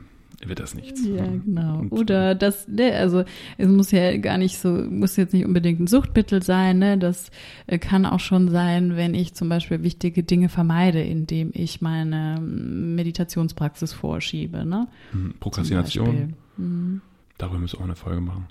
wird 0.45 0.59
das 0.59 0.73
nichts. 0.75 1.05
Ja, 1.05 1.25
genau. 1.25 1.79
Und- 1.79 1.91
Oder 1.91 2.35
das, 2.35 2.67
ne, 2.67 2.93
also 2.93 3.23
es 3.57 3.67
muss 3.67 3.91
ja 3.91 4.17
gar 4.17 4.37
nicht 4.37 4.59
so, 4.59 4.69
muss 4.69 5.15
jetzt 5.15 5.33
nicht 5.33 5.45
unbedingt 5.45 5.79
ein 5.79 5.87
Suchtmittel 5.87 6.41
sein, 6.43 6.79
ne? 6.79 6.97
Das 6.97 7.31
äh, 7.67 7.77
kann 7.77 8.05
auch 8.05 8.19
schon 8.19 8.49
sein, 8.49 8.95
wenn 8.95 9.13
ich 9.13 9.33
zum 9.33 9.49
Beispiel 9.49 9.83
wichtige 9.83 10.23
Dinge 10.23 10.49
vermeide, 10.49 11.01
indem 11.01 11.51
ich 11.53 11.81
meine 11.81 12.35
ähm, 12.37 12.95
Meditationspraxis 12.95 13.93
vorschiebe, 13.93 14.65
ne? 14.65 14.87
Mhm. 15.13 15.35
Prokrastination. 15.39 16.33
Mhm. 16.57 17.01
darüber 17.37 17.59
müssen 17.59 17.77
wir 17.77 17.81
auch 17.81 17.85
eine 17.85 17.95
Folge 17.95 18.21
machen. 18.21 18.47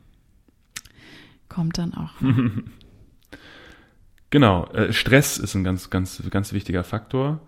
Kommt 1.49 1.79
dann 1.79 1.95
auch. 1.95 2.13
Genau, 4.31 4.67
äh, 4.73 4.93
Stress 4.93 5.39
ist 5.39 5.55
ein 5.55 5.63
ganz, 5.63 5.91
ganz, 5.91 6.21
ganz 6.29 6.53
wichtiger 6.53 6.83
Faktor, 6.83 7.41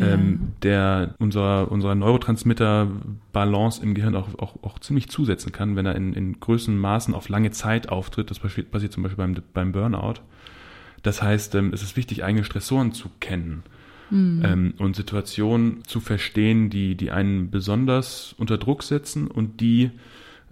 Ja. 0.00 0.14
ähm, 0.14 0.52
der 0.62 1.14
unserer, 1.18 1.70
unserer 1.70 1.94
Neurotransmitter-Balance 1.94 3.82
im 3.82 3.94
Gehirn 3.94 4.16
auch, 4.16 4.28
auch, 4.38 4.62
auch 4.62 4.78
ziemlich 4.78 5.08
zusetzen 5.08 5.52
kann, 5.52 5.76
wenn 5.76 5.86
er 5.86 5.94
in, 5.94 6.14
in 6.14 6.40
größeren 6.40 6.78
Maßen 6.78 7.14
auf 7.14 7.28
lange 7.28 7.50
Zeit 7.50 7.88
auftritt. 7.90 8.30
Das 8.30 8.38
passiert, 8.38 8.70
passiert 8.70 8.92
zum 8.92 9.02
Beispiel 9.02 9.18
beim, 9.18 9.36
beim 9.52 9.72
Burnout. 9.72 10.20
Das 11.02 11.22
heißt, 11.22 11.54
ähm, 11.54 11.72
es 11.72 11.82
ist 11.82 11.96
wichtig, 11.96 12.24
eigene 12.24 12.44
Stressoren 12.44 12.92
zu 12.92 13.10
kennen 13.20 13.62
ähm, 14.44 14.74
und 14.78 14.96
Situationen 14.96 15.84
zu 15.84 16.00
verstehen, 16.00 16.70
die, 16.70 16.96
die 16.96 17.10
einen 17.10 17.50
besonders 17.50 18.34
unter 18.38 18.58
Druck 18.58 18.82
setzen 18.82 19.28
und 19.28 19.60
die 19.60 19.90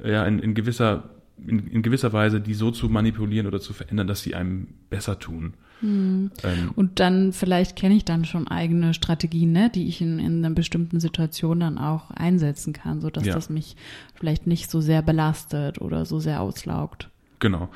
ja 0.03 0.25
in, 0.25 0.39
in 0.39 0.55
gewisser 0.55 1.11
in, 1.47 1.69
in 1.69 1.83
gewisser 1.83 2.13
Weise 2.13 2.41
die 2.41 2.55
so 2.55 2.71
zu 2.71 2.89
manipulieren 2.89 3.47
oder 3.47 3.61
zu 3.61 3.73
verändern, 3.73 4.07
dass 4.07 4.23
sie 4.23 4.35
einem 4.35 4.69
besser 4.91 5.19
tun. 5.19 5.55
Ähm, 5.83 6.31
Und 6.75 7.01
dann 7.01 7.33
vielleicht 7.33 7.77
kenne 7.77 7.95
ich 7.95 8.05
dann 8.05 8.25
schon 8.25 8.49
eigene 8.49 8.95
Strategien, 8.95 9.53
ne, 9.53 9.71
die 9.71 9.87
ich 9.89 10.01
in, 10.01 10.19
in 10.19 10.45
einer 10.45 10.55
bestimmten 10.55 11.01
Situation 11.01 11.61
dann 11.61 11.79
auch 11.79 12.11
einsetzen 12.11 12.73
kann, 12.73 13.01
so 13.01 13.11
dass 13.11 13.25
Ja. 13.27 13.35
das 13.35 13.49
mich 13.51 13.77
vielleicht 14.15 14.47
nicht 14.47 14.71
so 14.71 14.81
sehr 14.81 15.03
belastet 15.03 15.81
oder 15.81 16.05
so 16.05 16.19
sehr 16.19 16.41
auslaugt. 16.41 17.11
Genau. 17.39 17.69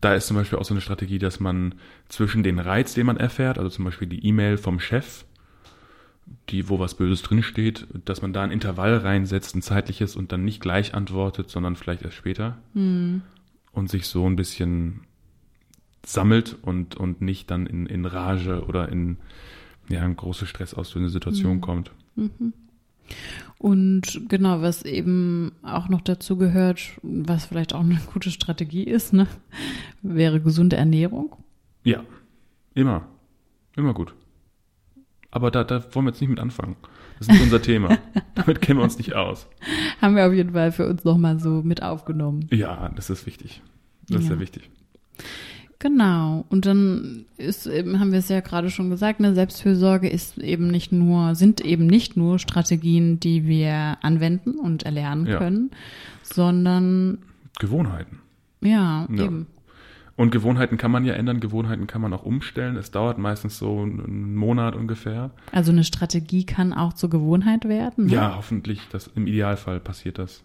Da 0.00 0.14
ist 0.14 0.26
zum 0.26 0.36
Beispiel 0.36 0.58
auch 0.58 0.64
so 0.64 0.74
eine 0.74 0.80
Strategie, 0.80 1.18
dass 1.18 1.38
man 1.38 1.74
zwischen 2.08 2.42
den 2.42 2.58
Reiz, 2.58 2.94
den 2.94 3.06
man 3.06 3.18
erfährt, 3.18 3.58
also 3.58 3.70
zum 3.70 3.84
Beispiel 3.84 4.08
die 4.08 4.26
E-Mail 4.26 4.56
vom 4.56 4.80
Chef, 4.80 5.24
die, 6.48 6.68
wo 6.68 6.78
was 6.78 6.94
Böses 6.94 7.22
drinsteht, 7.22 7.86
dass 8.04 8.22
man 8.22 8.32
da 8.32 8.42
ein 8.42 8.50
Intervall 8.50 8.96
reinsetzt, 8.96 9.54
ein 9.54 9.62
zeitliches 9.62 10.16
und 10.16 10.32
dann 10.32 10.44
nicht 10.44 10.60
gleich 10.60 10.94
antwortet, 10.94 11.50
sondern 11.50 11.76
vielleicht 11.76 12.02
erst 12.02 12.16
später. 12.16 12.58
Und 12.74 13.22
sich 13.90 14.06
so 14.06 14.26
ein 14.26 14.36
bisschen 14.36 15.00
sammelt 16.04 16.56
und, 16.62 16.96
und 16.96 17.20
nicht 17.20 17.50
dann 17.50 17.66
in, 17.66 17.86
in 17.86 18.04
Rage 18.04 18.64
oder 18.66 18.88
in 18.88 19.18
ja, 19.88 20.02
eine 20.02 20.14
große 20.14 20.46
stressauslösende 20.46 21.10
Situation 21.10 21.60
kommt. 21.60 21.90
Und 23.58 24.22
genau, 24.28 24.62
was 24.62 24.82
eben 24.84 25.52
auch 25.62 25.88
noch 25.88 26.00
dazu 26.00 26.36
gehört, 26.36 26.80
was 27.02 27.46
vielleicht 27.46 27.74
auch 27.74 27.80
eine 27.80 28.00
gute 28.12 28.30
Strategie 28.30 28.84
ist, 28.84 29.12
ne, 29.12 29.26
wäre 30.02 30.40
gesunde 30.40 30.76
Ernährung. 30.76 31.36
Ja, 31.84 32.02
immer. 32.74 33.06
Immer 33.76 33.94
gut. 33.94 34.14
Aber 35.30 35.50
da, 35.50 35.64
da 35.64 35.82
wollen 35.94 36.06
wir 36.06 36.10
jetzt 36.10 36.20
nicht 36.20 36.30
mit 36.30 36.40
anfangen. 36.40 36.76
Das 37.18 37.28
ist 37.28 37.32
nicht 37.34 37.42
unser 37.44 37.62
Thema. 37.62 37.96
Damit 38.34 38.60
kennen 38.60 38.80
wir 38.80 38.84
uns 38.84 38.98
nicht 38.98 39.14
aus. 39.14 39.46
Haben 40.00 40.16
wir 40.16 40.26
auf 40.26 40.32
jeden 40.34 40.52
Fall 40.52 40.72
für 40.72 40.86
uns 40.86 41.04
nochmal 41.04 41.38
so 41.38 41.62
mit 41.62 41.82
aufgenommen. 41.82 42.48
Ja, 42.50 42.90
das 42.94 43.08
ist 43.10 43.24
wichtig. 43.26 43.62
Das 44.08 44.18
ist 44.18 44.22
Ja. 44.24 44.28
sehr 44.30 44.40
wichtig. 44.40 44.70
Genau. 45.82 46.44
Und 46.48 46.64
dann 46.64 47.24
ist 47.38 47.66
eben, 47.66 47.98
haben 47.98 48.12
wir 48.12 48.20
es 48.20 48.28
ja 48.28 48.38
gerade 48.38 48.70
schon 48.70 48.88
gesagt, 48.88 49.18
eine 49.18 49.34
Selbstfürsorge 49.34 50.08
ist 50.08 50.38
eben 50.38 50.68
nicht 50.68 50.92
nur, 50.92 51.34
sind 51.34 51.60
eben 51.60 51.88
nicht 51.88 52.16
nur 52.16 52.38
Strategien, 52.38 53.18
die 53.18 53.48
wir 53.48 53.98
anwenden 54.00 54.52
und 54.60 54.84
erlernen 54.84 55.26
Ja. 55.26 55.38
können, 55.38 55.72
sondern 56.22 57.18
Gewohnheiten. 57.58 58.20
ja, 58.60 59.08
Ja. 59.12 59.24
eben. 59.24 59.48
Und 60.14 60.30
Gewohnheiten 60.30 60.76
kann 60.76 60.92
man 60.92 61.04
ja 61.04 61.14
ändern, 61.14 61.40
Gewohnheiten 61.40 61.88
kann 61.88 62.00
man 62.00 62.12
auch 62.12 62.22
umstellen. 62.24 62.76
Es 62.76 62.92
dauert 62.92 63.18
meistens 63.18 63.58
so 63.58 63.80
einen 63.80 64.36
Monat 64.36 64.76
ungefähr. 64.76 65.30
Also 65.50 65.72
eine 65.72 65.82
Strategie 65.82 66.44
kann 66.44 66.72
auch 66.72 66.92
zur 66.92 67.10
Gewohnheit 67.10 67.66
werden. 67.66 68.06
Ne? 68.06 68.12
Ja, 68.12 68.34
hoffentlich. 68.36 68.80
Das, 68.92 69.10
Im 69.16 69.26
Idealfall 69.26 69.80
passiert 69.80 70.18
das. 70.18 70.44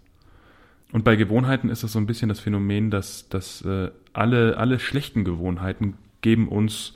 Und 0.91 1.03
bei 1.03 1.15
Gewohnheiten 1.15 1.69
ist 1.69 1.83
es 1.83 1.91
so 1.91 1.99
ein 1.99 2.05
bisschen 2.05 2.29
das 2.29 2.39
Phänomen, 2.39 2.91
dass, 2.91 3.27
dass 3.29 3.61
äh, 3.63 3.91
alle, 4.13 4.57
alle 4.57 4.79
schlechten 4.79 5.23
Gewohnheiten 5.23 5.95
geben 6.21 6.47
uns 6.47 6.93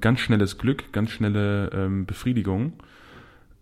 ganz 0.00 0.20
schnelles 0.20 0.58
Glück, 0.58 0.92
ganz 0.92 1.10
schnelle 1.10 1.70
ähm, 1.72 2.06
Befriedigung. 2.06 2.72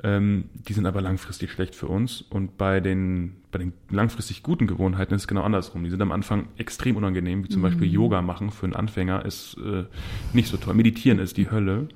Ähm, 0.03 0.45
die 0.69 0.75
sind 0.75 0.87
aber 0.87 1.01
langfristig 1.01 1.51
schlecht 1.51 1.75
für 1.75 1.87
uns. 1.87 2.23
Und 2.23 2.57
bei 2.57 2.81
den, 2.81 3.37
bei 3.51 3.59
den 3.59 3.73
langfristig 3.91 4.43
guten 4.43 4.67
Gewohnheiten 4.67 5.15
ist 5.15 5.23
es 5.23 5.29
genau 5.29 5.43
andersrum. 5.43 5.83
Die 5.83 5.91
sind 5.91 6.03
am 6.03 6.13
Anfang 6.13 6.49
extrem 6.57 6.97
unangenehm, 6.97 7.43
wie 7.45 7.49
zum 7.49 7.63
Beispiel 7.63 7.91
Yoga 7.91 8.23
machen 8.23 8.51
für 8.51 8.67
einen 8.67 8.75
Anfänger 8.75 9.25
ist 9.25 9.57
äh, 9.65 9.85
nicht 10.33 10.49
so 10.49 10.57
toll. 10.57 10.75
Meditieren 10.75 11.19
ist 11.19 11.37
die 11.37 11.51
Hölle. 11.51 11.89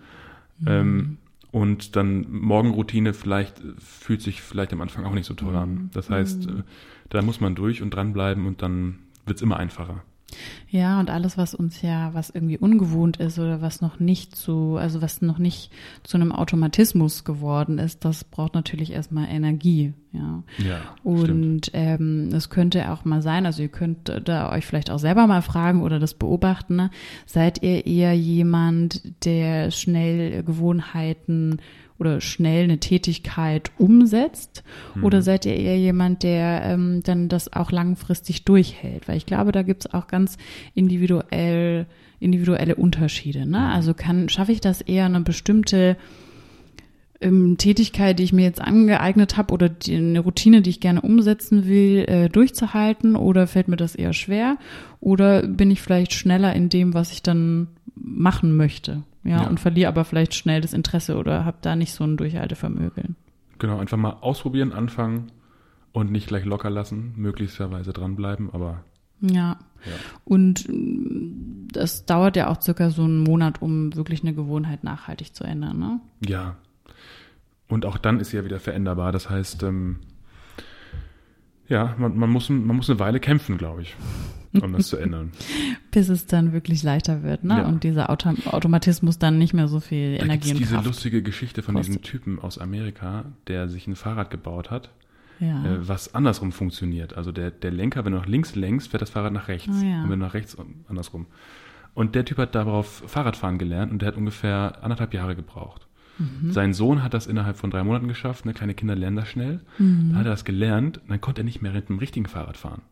Ähm, 0.67 1.19
und 1.51 1.97
dann 1.97 2.27
Morgenroutine 2.31 3.14
vielleicht 3.14 3.62
fühlt 3.79 4.21
sich 4.21 4.43
vielleicht 4.43 4.73
am 4.73 4.81
Anfang 4.81 5.05
auch 5.05 5.14
nicht 5.14 5.27
so 5.27 5.35
toll 5.35 5.57
an. 5.57 5.91
Das 5.95 6.11
heißt, 6.11 6.47
äh, 6.47 6.62
da 7.11 7.23
muss 7.23 7.40
man 7.40 7.55
durch 7.55 7.83
und 7.83 7.90
dranbleiben 7.90 8.47
und 8.47 8.62
dann 8.62 8.99
wird's 9.27 9.42
immer 9.42 9.57
einfacher. 9.57 10.03
Ja, 10.68 11.01
und 11.01 11.09
alles, 11.09 11.38
was 11.38 11.55
uns 11.55 11.81
ja, 11.81 12.12
was 12.12 12.29
irgendwie 12.29 12.59
ungewohnt 12.59 13.16
ist 13.16 13.38
oder 13.38 13.62
was 13.62 13.81
noch 13.81 13.99
nicht 13.99 14.37
zu, 14.37 14.77
also 14.77 15.01
was 15.01 15.23
noch 15.23 15.38
nicht 15.38 15.73
zu 16.03 16.18
einem 16.18 16.33
Automatismus 16.33 17.25
geworden 17.25 17.79
ist, 17.79 18.05
das 18.05 18.25
braucht 18.25 18.55
natürlich 18.55 18.92
erstmal 18.92 19.29
Energie, 19.29 19.94
ja. 20.12 20.42
Ja. 20.59 20.81
Und 21.03 21.71
ähm, 21.73 22.29
es 22.33 22.51
könnte 22.51 22.92
auch 22.92 23.07
mal 23.07 23.23
sein, 23.23 23.47
also 23.47 23.62
ihr 23.62 23.71
könnt 23.71 24.12
da 24.25 24.53
euch 24.53 24.66
vielleicht 24.66 24.90
auch 24.90 24.99
selber 24.99 25.27
mal 25.27 25.40
fragen 25.40 25.83
oder 25.83 25.99
das 25.99 26.12
beobachten, 26.12 26.77
ne? 26.77 26.90
seid 27.25 27.62
ihr 27.62 27.87
eher 27.87 28.12
jemand, 28.12 29.25
der 29.25 29.71
schnell 29.71 30.42
Gewohnheiten 30.42 31.61
oder 31.99 32.21
schnell 32.21 32.65
eine 32.65 32.79
Tätigkeit 32.79 33.73
umsetzt 33.79 34.63
oder 35.03 35.21
seid 35.23 35.47
ihr 35.47 35.57
eher 35.57 35.79
jemand, 35.79 36.23
der 36.23 36.63
ähm, 36.65 37.03
dann 37.03 37.29
das 37.29 37.53
auch 37.53 37.73
langfristig 37.73 38.45
durchhält? 38.45 39.09
Weil 39.09 39.17
ich 39.17 39.27
glaube, 39.27 39.53
da 39.53 39.63
gibt's 39.63 39.93
auch 39.93 40.07
ganz 40.07 40.39
individuell 40.75 41.87
individuelle 42.21 42.75
Unterschiede. 42.75 43.47
Ne? 43.47 43.69
Also 43.69 43.95
kann 43.95 44.29
schaffe 44.29 44.53
ich 44.53 44.61
das 44.61 44.81
eher 44.81 45.05
eine 45.05 45.21
bestimmte 45.21 45.97
ähm, 47.21 47.57
Tätigkeit, 47.59 48.19
die 48.19 48.25
ich 48.25 48.33
mir 48.33 48.45
jetzt 48.45 48.61
angeeignet 48.61 49.37
habe 49.37 49.53
oder 49.55 49.69
die, 49.69 49.97
eine 49.97 50.21
Routine, 50.21 50.63
die 50.63 50.71
ich 50.71 50.81
gerne 50.81 51.01
umsetzen 51.01 51.67
will, 51.67 52.05
äh, 52.09 52.29
durchzuhalten 52.29 53.17
oder 53.17 53.47
fällt 53.47 53.69
mir 53.69 53.77
das 53.77 53.95
eher 53.95 54.13
schwer 54.13 54.57
oder 55.01 55.43
bin 55.47 55.71
ich 55.71 55.81
vielleicht 55.81 56.13
schneller 56.13 56.55
in 56.55 56.69
dem, 56.69 56.95
was 56.95 57.13
ich 57.13 57.23
dann 57.23 57.69
machen 57.95 58.57
möchte, 58.57 59.03
ja, 59.29 59.43
Ja. 59.43 59.49
und 59.49 59.61
verliere 59.61 59.88
aber 59.88 60.05
vielleicht 60.05 60.35
schnell 60.35 60.61
das 60.61 60.73
Interesse 60.73 61.17
oder 61.17 61.45
habe 61.45 61.59
da 61.61 61.77
nicht 61.77 61.93
so 61.93 62.05
ein 62.05 62.17
Durchhaltevermögen. 62.17 63.17
Genau, 63.59 63.79
einfach 63.79 63.97
mal 63.97 64.17
ausprobieren, 64.21 64.73
anfangen 64.73 65.33
und 65.93 66.11
nicht 66.12 66.29
gleich 66.29 66.45
locker 66.45 66.71
lassen, 66.71 67.12
möglicherweise 67.17 67.93
dranbleiben, 67.93 68.51
aber 68.53 68.85
Ja. 69.21 69.59
Ja. 69.85 69.93
Und 70.25 70.67
mm, 70.69 71.69
das 71.73 72.07
dauert 72.07 72.37
ja 72.37 72.49
auch 72.49 72.61
circa 72.61 72.91
so 72.91 73.03
einen 73.05 73.23
Monat, 73.23 73.62
um 73.62 73.95
wirklich 73.97 74.23
eine 74.23 74.33
Gewohnheit 74.35 74.85
nachhaltig 74.85 75.35
zu 75.35 75.45
ändern, 75.45 75.79
ne? 75.79 76.01
ja. 76.27 76.57
Und 77.71 77.85
auch 77.85 77.99
dann 77.99 78.19
ist 78.19 78.31
sie 78.31 78.38
ja 78.38 78.45
wieder 78.47 78.61
veränderbar. 78.61 79.12
Das 79.12 79.29
heißt, 79.29 79.62
ähm, 79.62 79.99
ja, 81.68 81.94
man, 81.98 82.16
man, 82.16 82.31
muss, 82.31 82.48
man 82.48 82.76
muss 82.76 82.88
eine 82.90 82.98
Weile 82.98 83.20
kämpfen, 83.20 83.59
glaube 83.59 83.83
ich, 83.83 83.94
um 84.61 84.72
das 84.72 84.88
zu 84.88 84.96
ändern. 85.04 85.33
Bis 85.90 86.09
es 86.09 86.26
dann 86.26 86.52
wirklich 86.52 86.83
leichter 86.83 87.22
wird, 87.22 87.44
ne? 87.44 87.59
Ja. 87.59 87.66
Und 87.68 87.85
dieser 87.85 88.11
Auto 88.11 88.31
Automatismus 88.46 89.18
dann 89.18 89.38
nicht 89.38 89.54
mehr 89.54 89.68
so 89.68 89.81
viel 89.81 90.16
Da 90.18 90.24
Energie 90.24 90.52
und 90.52 90.59
diese 90.61 90.74
Kraft. 90.74 90.87
lustige 90.87 91.22
Geschichte 91.22 91.62
von 91.62 91.74
diesem 91.76 91.94
kostet. 91.96 92.11
Typen 92.11 92.38
aus 92.38 92.59
Amerika, 92.59 93.26
der 93.46 93.68
sich 93.68 93.87
ein 93.87 93.96
Fahrrad 93.96 94.31
gebaut 94.31 94.70
hat, 94.70 94.90
Ja. 95.40 95.64
äh, 95.64 95.87
was 95.88 96.14
andersrum 96.14 96.52
funktioniert. 96.52 97.16
Also 97.16 97.33
der, 97.33 97.50
der 97.50 97.70
Lenker, 97.70 98.04
wenn 98.04 98.12
du 98.12 98.18
nach 98.18 98.26
links 98.26 98.54
lenkst, 98.54 98.88
fährt 98.90 99.02
das 99.02 99.11
Fahrrad 99.11 99.33
nach 99.33 99.48
rechts. 99.48 99.68
Ah, 99.81 99.85
ja. 99.85 100.02
Und 100.02 100.11
wenn 100.11 100.20
du 100.20 100.26
nach 100.26 100.35
rechts, 100.35 100.57
andersrum. 100.88 101.26
Und 101.94 102.14
der 102.14 102.24
Typ 102.24 102.38
hat 102.38 102.54
darauf 102.54 103.02
Fahrradfahren 103.07 103.59
gelernt 103.59 103.90
und 103.90 104.02
der 104.02 104.09
hat 104.09 104.16
ungefähr 104.16 104.78
anderthalb 104.83 105.12
Jahre 105.14 105.35
gebraucht. 105.35 105.88
Mhm. 106.18 106.52
Sein 106.52 106.74
Sohn 106.74 107.02
hat 107.02 107.14
das 107.14 107.26
innerhalb 107.26 107.57
von 107.57 107.70
drei 107.70 107.85
Monaten 107.85 108.09
geschafft. 108.09 108.44
Ne? 108.44 108.54
Kleine 108.54 108.74
Kinder 108.74 108.96
lernen 108.96 109.16
das 109.16 109.28
schnell. 109.28 109.61
Mhm. 109.78 110.11
Dann 110.11 110.18
hat 110.18 110.26
er 110.26 110.31
das 110.31 110.44
gelernt 110.44 111.00
dann 111.09 111.20
konnte 111.20 111.42
er 111.42 111.44
nicht 111.44 111.62
mehr 111.62 111.72
mit 111.72 111.88
dem 111.88 111.98
richtigen 111.98 112.26
Fahrrad 112.26 112.57
fahren. 112.57 112.83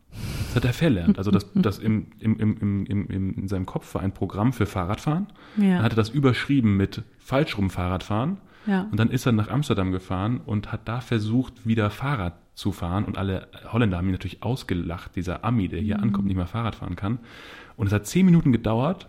Das 0.47 0.55
hat 0.55 0.65
er 0.65 0.73
verlernt. 0.73 1.17
Also 1.17 1.31
das, 1.31 1.47
das 1.55 1.79
im, 1.79 2.07
im, 2.19 2.37
im, 2.39 2.85
im, 2.85 3.07
im, 3.07 3.33
in 3.33 3.47
seinem 3.47 3.65
Kopf 3.65 3.93
war 3.95 4.01
ein 4.01 4.13
Programm 4.13 4.53
für 4.53 4.65
Fahrradfahren. 4.65 5.27
Dann 5.55 5.69
ja. 5.69 5.83
hat 5.83 5.93
er 5.93 5.95
das 5.95 6.09
überschrieben 6.09 6.77
mit 6.77 7.03
falsch 7.19 7.57
rum 7.57 7.69
Fahrradfahren. 7.69 8.37
ja. 8.65 8.87
Und 8.91 8.99
dann 8.99 9.09
ist 9.09 9.25
er 9.25 9.31
nach 9.33 9.49
Amsterdam 9.49 9.91
gefahren 9.91 10.41
und 10.45 10.71
hat 10.71 10.87
da 10.87 11.01
versucht, 11.01 11.67
wieder 11.67 11.89
Fahrrad 11.89 12.33
zu 12.55 12.71
fahren. 12.71 13.05
Und 13.05 13.17
alle 13.17 13.47
Holländer 13.71 13.97
haben 13.97 14.07
ihn 14.07 14.13
natürlich 14.13 14.41
ausgelacht, 14.43 15.15
dieser 15.15 15.45
Ami, 15.45 15.67
der 15.67 15.79
hier 15.79 16.01
ankommt, 16.01 16.27
nicht 16.27 16.37
mehr 16.37 16.47
Fahrrad 16.47 16.75
fahren 16.75 16.95
kann. 16.95 17.19
Und 17.75 17.87
es 17.87 17.93
hat 17.93 18.07
zehn 18.07 18.25
Minuten 18.25 18.51
gedauert. 18.51 19.07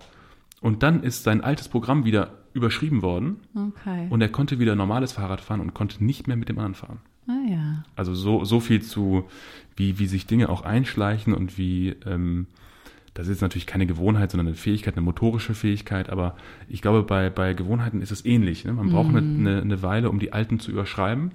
Und 0.61 0.83
dann 0.83 1.03
ist 1.03 1.23
sein 1.23 1.41
altes 1.41 1.69
Programm 1.69 2.05
wieder 2.05 2.33
überschrieben 2.59 3.03
worden. 3.03 3.37
Okay. 3.55 4.07
Und 4.11 4.21
er 4.21 4.29
konnte 4.29 4.59
wieder 4.59 4.75
normales 4.77 5.13
Fahrrad 5.13 5.41
fahren 5.41 5.61
und 5.61 5.75
konnte 5.75 6.05
nicht 6.05 6.29
mehr 6.29 6.37
mit 6.37 6.49
dem 6.49 6.59
anderen 6.59 6.75
fahren. 6.75 6.99
ah 7.27 7.51
ja. 7.51 7.85
Also 7.97 8.15
so, 8.15 8.45
so 8.45 8.61
viel 8.61 8.83
zu, 8.83 9.25
wie, 9.77 9.99
wie 9.99 10.07
sich 10.07 10.27
Dinge 10.27 10.49
auch 10.51 10.63
einschleichen 10.63 11.33
und 11.33 11.57
wie, 11.57 11.97
ähm, 12.05 12.47
das 13.15 13.29
ist 13.29 13.41
natürlich 13.41 13.67
keine 13.67 13.87
Gewohnheit, 13.87 14.31
sondern 14.31 14.49
eine 14.49 14.57
Fähigkeit, 14.57 14.95
eine 14.95 15.05
motorische 15.05 15.55
Fähigkeit. 15.55 16.11
Aber 16.11 16.37
ich 16.69 16.83
glaube, 16.83 17.03
bei, 17.03 17.31
bei 17.31 17.55
Gewohnheiten 17.55 18.03
ist 18.03 18.13
es 18.13 18.25
ähnlich. 18.25 18.65
Ne? 18.65 18.73
Man 18.73 18.91
braucht 18.91 19.09
eine, 19.09 19.19
eine, 19.19 19.61
eine 19.61 19.83
Weile, 19.83 20.11
um 20.11 20.19
die 20.19 20.33
alten 20.33 20.61
zu 20.61 20.71
überschreiben. 20.71 21.33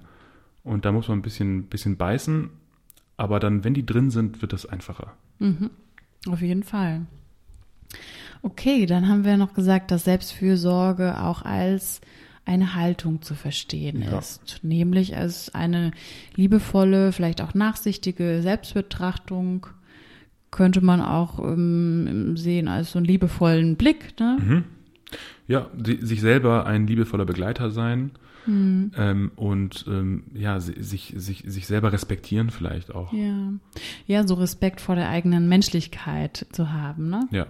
Und 0.64 0.86
da 0.86 0.92
muss 0.92 1.10
man 1.10 1.20
ein 1.20 1.24
bisschen, 1.24 1.64
bisschen 1.64 1.98
beißen. 1.98 2.50
Aber 3.18 3.40
dann, 3.40 3.64
wenn 3.64 3.74
die 3.74 3.86
drin 3.86 4.12
sind, 4.12 4.42
wird 4.42 4.54
das 4.54 4.66
einfacher. 4.66 5.14
Auf 6.28 6.42
jeden 6.42 6.64
Fall. 6.64 7.06
Okay, 8.44 8.86
dann 8.86 9.08
haben 9.08 9.24
wir 9.26 9.38
noch 9.38 9.54
gesagt, 9.54 9.90
dass 9.90 10.04
Selbstfürsorge 10.04 11.20
auch 11.22 11.42
als 11.44 12.02
eine 12.46 12.76
Haltung 12.76 13.22
zu 13.22 13.36
verstehen 13.36 14.02
Ja. 14.04 14.20
ist. 14.20 14.60
Nämlich 14.64 15.16
als 15.16 15.56
eine 15.56 15.92
liebevolle, 16.36 17.14
vielleicht 17.14 17.42
auch 17.42 17.54
nachsichtige 17.54 18.42
Selbstbetrachtung 18.42 19.68
könnte 20.52 20.82
man 20.82 21.02
auch 21.02 21.40
ähm, 21.40 22.36
sehen 22.36 22.68
als 22.68 22.92
so 22.92 23.00
einen 23.00 23.06
liebevollen 23.06 23.76
Blick. 23.78 24.20
Ne? 24.20 24.64
Ja, 25.48 25.68
si- 25.84 26.06
sich 26.06 26.20
selber 26.22 26.66
ein 26.66 26.86
liebevoller 26.86 27.26
Begleiter 27.26 27.72
sein 27.72 28.12
ähm, 28.46 29.32
und 29.38 29.86
ähm, 29.88 30.26
ja, 30.34 30.60
si- 30.60 30.84
sich, 30.84 31.14
sich, 31.16 31.44
sich 31.48 31.66
selber 31.66 31.94
respektieren 31.94 32.50
vielleicht 32.50 32.94
auch. 32.94 33.14
Ja. 33.14 33.54
ja, 34.06 34.28
so 34.28 34.34
Respekt 34.34 34.82
vor 34.82 34.96
der 34.96 35.08
eigenen 35.10 35.48
Menschlichkeit 35.48 36.46
zu 36.52 36.74
haben. 36.74 37.10
Ne? 37.10 37.22
Ja. 37.32 37.48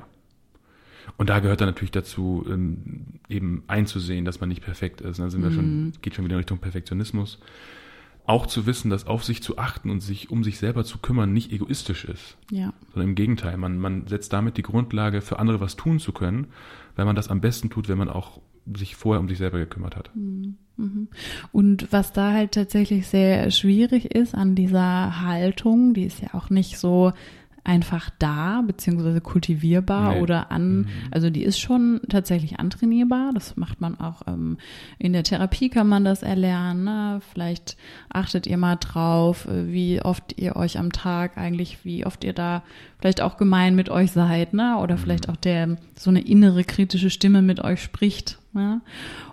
Und 1.18 1.30
da 1.30 1.40
gehört 1.40 1.62
dann 1.62 1.68
natürlich 1.70 1.92
dazu, 1.92 2.46
ähm, 2.50 3.06
eben 3.30 3.64
einzusehen, 3.68 4.26
dass 4.26 4.40
man 4.40 4.50
nicht 4.50 4.64
perfekt 4.64 5.02
ist. 5.02 5.20
Da 5.20 5.30
sind 5.30 5.44
wir 5.44 5.52
schon, 5.52 5.94
geht 6.02 6.16
schon 6.16 6.26
wieder 6.26 6.36
in 6.36 6.40
Richtung 6.40 6.60
Perfektionismus. 6.60 7.40
Auch 8.26 8.48
zu 8.48 8.66
wissen, 8.66 8.90
dass 8.90 9.06
auf 9.06 9.24
sich 9.26 9.44
zu 9.44 9.58
achten 9.58 9.90
und 9.90 10.00
sich 10.00 10.30
um 10.32 10.46
sich 10.46 10.58
selber 10.58 10.86
zu 10.86 10.98
kümmern 11.00 11.34
nicht 11.34 11.52
egoistisch 11.52 12.06
ist, 12.06 12.38
Ja. 12.52 12.72
sondern 12.94 13.10
im 13.10 13.16
Gegenteil. 13.16 13.58
Man, 13.58 13.78
man 13.78 14.08
setzt 14.08 14.32
damit 14.32 14.56
die 14.56 14.62
Grundlage, 14.62 15.20
für 15.22 15.40
andere 15.40 15.60
was 15.60 15.76
tun 15.76 16.00
zu 16.00 16.14
können, 16.14 16.48
weil 16.96 17.04
man 17.06 17.18
das 17.18 17.28
am 17.28 17.42
besten 17.42 17.70
tut, 17.70 17.90
wenn 17.90 17.98
man 17.98 18.08
auch 18.10 18.40
sich 18.78 18.96
vorher 18.96 19.20
um 19.20 19.28
sich 19.28 19.40
selber 19.40 19.58
gekümmert 19.60 19.98
hat. 19.98 20.10
Und 21.52 21.88
was 21.92 22.14
da 22.14 22.32
halt 22.32 22.54
tatsächlich 22.54 23.08
sehr 23.08 23.52
schwierig 23.52 24.06
ist 24.16 24.34
an 24.34 24.56
dieser 24.56 25.22
Haltung, 25.22 25.94
die 25.94 26.06
ist 26.06 26.22
ja 26.22 26.34
auch 26.34 26.50
nicht 26.50 26.78
so 26.78 27.12
einfach 27.64 28.10
da, 28.20 28.62
beziehungsweise 28.66 29.22
kultivierbar 29.22 30.16
nee. 30.16 30.22
oder 30.22 30.52
an, 30.52 30.80
mhm. 30.80 30.88
also 31.12 31.30
die 31.30 31.44
ist 31.44 31.60
schon 31.60 32.02
tatsächlich 32.10 32.60
antrainierbar. 32.60 33.32
Das 33.34 33.56
macht 33.56 33.80
man 33.80 34.00
auch 34.00 34.24
ähm, 34.28 34.58
in 35.00 35.14
der 35.14 35.24
Therapie 35.24 35.70
kann 35.70 35.88
man 35.88 36.04
das 36.04 36.24
erlernen. 36.24 36.84
Ne? 36.84 37.22
Vielleicht 37.32 37.78
achtet 38.10 38.48
ihr 38.48 38.58
mal 38.58 38.76
drauf, 38.76 39.48
äh, 39.48 39.72
wie 39.72 40.02
oft 40.02 40.38
ihr 40.38 40.56
euch 40.56 40.78
am 40.78 40.92
Tag 40.92 41.38
eigentlich, 41.38 41.86
wie 41.86 42.06
oft 42.06 42.24
ihr 42.24 42.34
da 42.34 42.64
vielleicht 43.04 43.20
auch 43.20 43.36
gemein 43.36 43.76
mit 43.76 43.90
euch 43.90 44.14
seid, 44.14 44.54
ne? 44.54 44.78
Oder 44.78 44.96
mhm. 44.96 45.00
vielleicht 45.00 45.28
auch 45.28 45.36
der 45.36 45.76
so 45.94 46.10
eine 46.10 46.22
innere 46.22 46.64
kritische 46.64 47.10
Stimme 47.10 47.42
mit 47.42 47.60
euch 47.60 47.84
spricht. 47.84 48.40
Ne? 48.54 48.82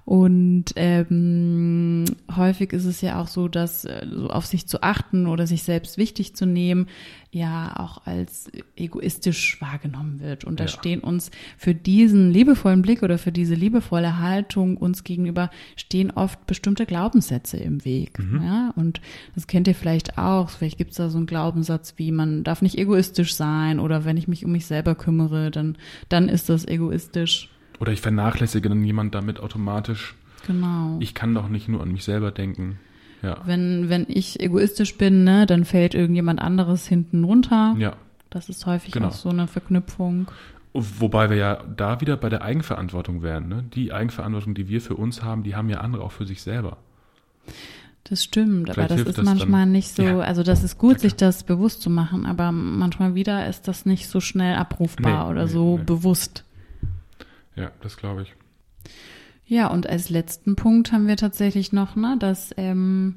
Und 0.07 0.65
ähm, 0.77 2.05
häufig 2.35 2.73
ist 2.73 2.87
es 2.87 3.01
ja 3.03 3.21
auch 3.21 3.29
so, 3.29 3.49
dass 3.49 3.85
äh, 3.85 4.07
so 4.11 4.31
auf 4.31 4.47
sich 4.47 4.67
zu 4.67 4.83
achten 4.83 5.27
oder 5.27 5.47
sich 5.47 5.63
selbst 5.63 5.99
wichtig 5.99 6.35
zu 6.35 6.47
nehmen, 6.47 6.87
ja 7.31 7.75
auch 7.77 8.07
als 8.07 8.51
egoistisch 8.77 9.61
wahrgenommen 9.61 10.21
wird. 10.21 10.45
Und 10.45 10.59
da 10.59 10.65
ja. 10.65 10.69
stehen 10.69 11.01
uns 11.01 11.31
für 11.59 11.75
diesen 11.75 12.31
liebevollen 12.33 12.83
Blick 12.83 13.03
oder 13.03 13.19
für 13.19 13.31
diese 13.31 13.55
liebevolle 13.55 14.19
Haltung 14.19 14.79
uns 14.79 15.05
gegenüber 15.05 15.51
stehen 15.77 16.11
oft 16.11 16.45
bestimmte 16.47 16.87
Glaubenssätze 16.87 17.59
im 17.59 17.85
Weg. 17.85 18.19
Mhm. 18.19 18.43
Ja, 18.43 18.73
und 18.75 19.01
das 19.35 19.47
kennt 19.47 19.69
ihr 19.69 19.75
vielleicht 19.75 20.19
auch. 20.19 20.49
Vielleicht 20.49 20.79
gibt 20.79 20.93
es 20.93 20.97
da 20.97 21.11
so 21.11 21.19
einen 21.19 21.27
Glaubenssatz 21.27 21.95
wie 21.99 22.11
man 22.11 22.43
darf 22.43 22.63
nicht 22.63 22.79
egoistisch 22.79 23.35
sein 23.35 23.60
oder 23.81 24.05
wenn 24.05 24.17
ich 24.17 24.29
mich 24.29 24.45
um 24.45 24.53
mich 24.53 24.67
selber 24.67 24.95
kümmere, 24.95 25.51
dann, 25.51 25.77
dann 26.09 26.29
ist 26.29 26.49
das 26.49 26.67
egoistisch. 26.67 27.49
Oder 27.81 27.93
ich 27.93 28.01
vernachlässige 28.01 28.69
dann 28.69 28.85
jemand 28.85 29.15
damit 29.15 29.41
automatisch. 29.41 30.15
Genau. 30.47 30.97
Ich 31.01 31.15
kann 31.15 31.35
doch 31.35 31.49
nicht 31.49 31.69
nur 31.69 31.83
an 31.83 31.93
mich 31.93 32.05
selber 32.05 32.31
denken. 32.31 32.79
Ja. 33.23 33.39
Wenn, 33.45 33.89
wenn 33.89 34.07
ich 34.09 34.41
egoistisch 34.41 34.97
bin, 34.97 35.25
ne, 35.25 35.47
dann 35.47 35.65
fällt 35.65 35.95
irgendjemand 35.95 36.41
anderes 36.41 36.87
hinten 36.87 37.25
runter. 37.25 37.75
Ja. 37.79 37.97
Das 38.31 38.49
ist 38.49 38.65
häufig 38.67 38.93
genau. 38.93 39.09
auch 39.09 39.13
so 39.13 39.29
eine 39.29 39.47
Verknüpfung. 39.47 40.31
Wobei 40.73 41.31
wir 41.31 41.37
ja 41.37 41.65
da 41.77 42.01
wieder 42.01 42.17
bei 42.17 42.29
der 42.29 42.43
Eigenverantwortung 42.43 43.23
wären. 43.23 43.49
Ne? 43.49 43.65
Die 43.75 43.93
Eigenverantwortung, 43.93 44.55
die 44.55 44.69
wir 44.69 44.81
für 44.81 44.95
uns 44.95 45.23
haben, 45.23 45.43
die 45.43 45.57
haben 45.57 45.69
ja 45.69 45.81
andere 45.81 46.05
auch 46.05 46.13
für 46.13 46.27
sich 46.27 46.43
selber. 46.43 46.77
Das 48.11 48.25
stimmt, 48.25 48.71
Vielleicht 48.71 48.91
aber 48.91 49.05
das 49.05 49.17
ist 49.17 49.23
manchmal 49.23 49.63
dann, 49.63 49.73
nicht 49.73 49.95
so, 49.95 50.03
ja. 50.03 50.19
also 50.19 50.43
das 50.43 50.65
ist 50.65 50.79
gut, 50.79 50.99
sich 50.99 51.15
das 51.15 51.45
bewusst 51.45 51.81
zu 51.81 51.91
machen, 51.91 52.27
aber 52.27 52.51
manchmal 52.51 53.15
wieder 53.15 53.47
ist 53.47 53.69
das 53.69 53.87
nicht 53.87 54.09
so 54.09 54.21
schnell 54.21 54.57
abrufbar 54.57 55.27
nee, 55.27 55.31
oder 55.31 55.45
nee, 55.45 55.53
so 55.53 55.79
nee. 55.79 55.85
bewusst. 55.85 56.45
Ja, 57.55 57.71
das 57.81 57.97
glaube 57.97 58.23
ich. 58.23 58.35
Ja, 59.47 59.69
und 59.69 59.89
als 59.89 60.11
letzten 60.11 60.57
Punkt 60.57 60.91
haben 60.91 61.07
wir 61.07 61.17
tatsächlich 61.17 61.73
noch, 61.73 61.95
ne, 61.95 62.17
dass 62.19 62.53
ähm, 62.57 63.15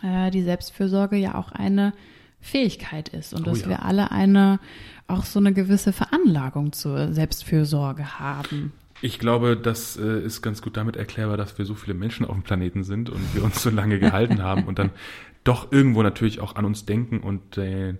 äh, 0.00 0.30
die 0.30 0.42
Selbstfürsorge 0.42 1.16
ja 1.16 1.34
auch 1.34 1.50
eine 1.50 1.92
Fähigkeit 2.40 3.08
ist 3.08 3.34
und 3.34 3.48
oh, 3.48 3.50
dass 3.50 3.62
ja. 3.62 3.68
wir 3.68 3.84
alle 3.84 4.12
eine 4.12 4.60
auch 5.08 5.24
so 5.24 5.40
eine 5.40 5.52
gewisse 5.52 5.92
Veranlagung 5.92 6.72
zur 6.72 7.12
Selbstfürsorge 7.12 8.20
haben. 8.20 8.72
Ich 9.00 9.18
glaube, 9.18 9.56
das 9.56 9.96
äh, 9.96 10.20
ist 10.20 10.42
ganz 10.42 10.60
gut 10.60 10.76
damit 10.76 10.96
erklärbar, 10.96 11.36
dass 11.36 11.56
wir 11.58 11.64
so 11.64 11.74
viele 11.74 11.94
Menschen 11.94 12.26
auf 12.26 12.34
dem 12.34 12.42
Planeten 12.42 12.82
sind 12.82 13.10
und 13.10 13.34
wir 13.34 13.44
uns 13.44 13.62
so 13.62 13.70
lange 13.70 13.98
gehalten 13.98 14.42
haben 14.42 14.64
und 14.64 14.78
dann 14.78 14.90
doch 15.44 15.70
irgendwo 15.70 16.02
natürlich 16.02 16.40
auch 16.40 16.56
an 16.56 16.64
uns 16.64 16.84
denken 16.84 17.20
und 17.20 17.56
äh, 17.58 17.94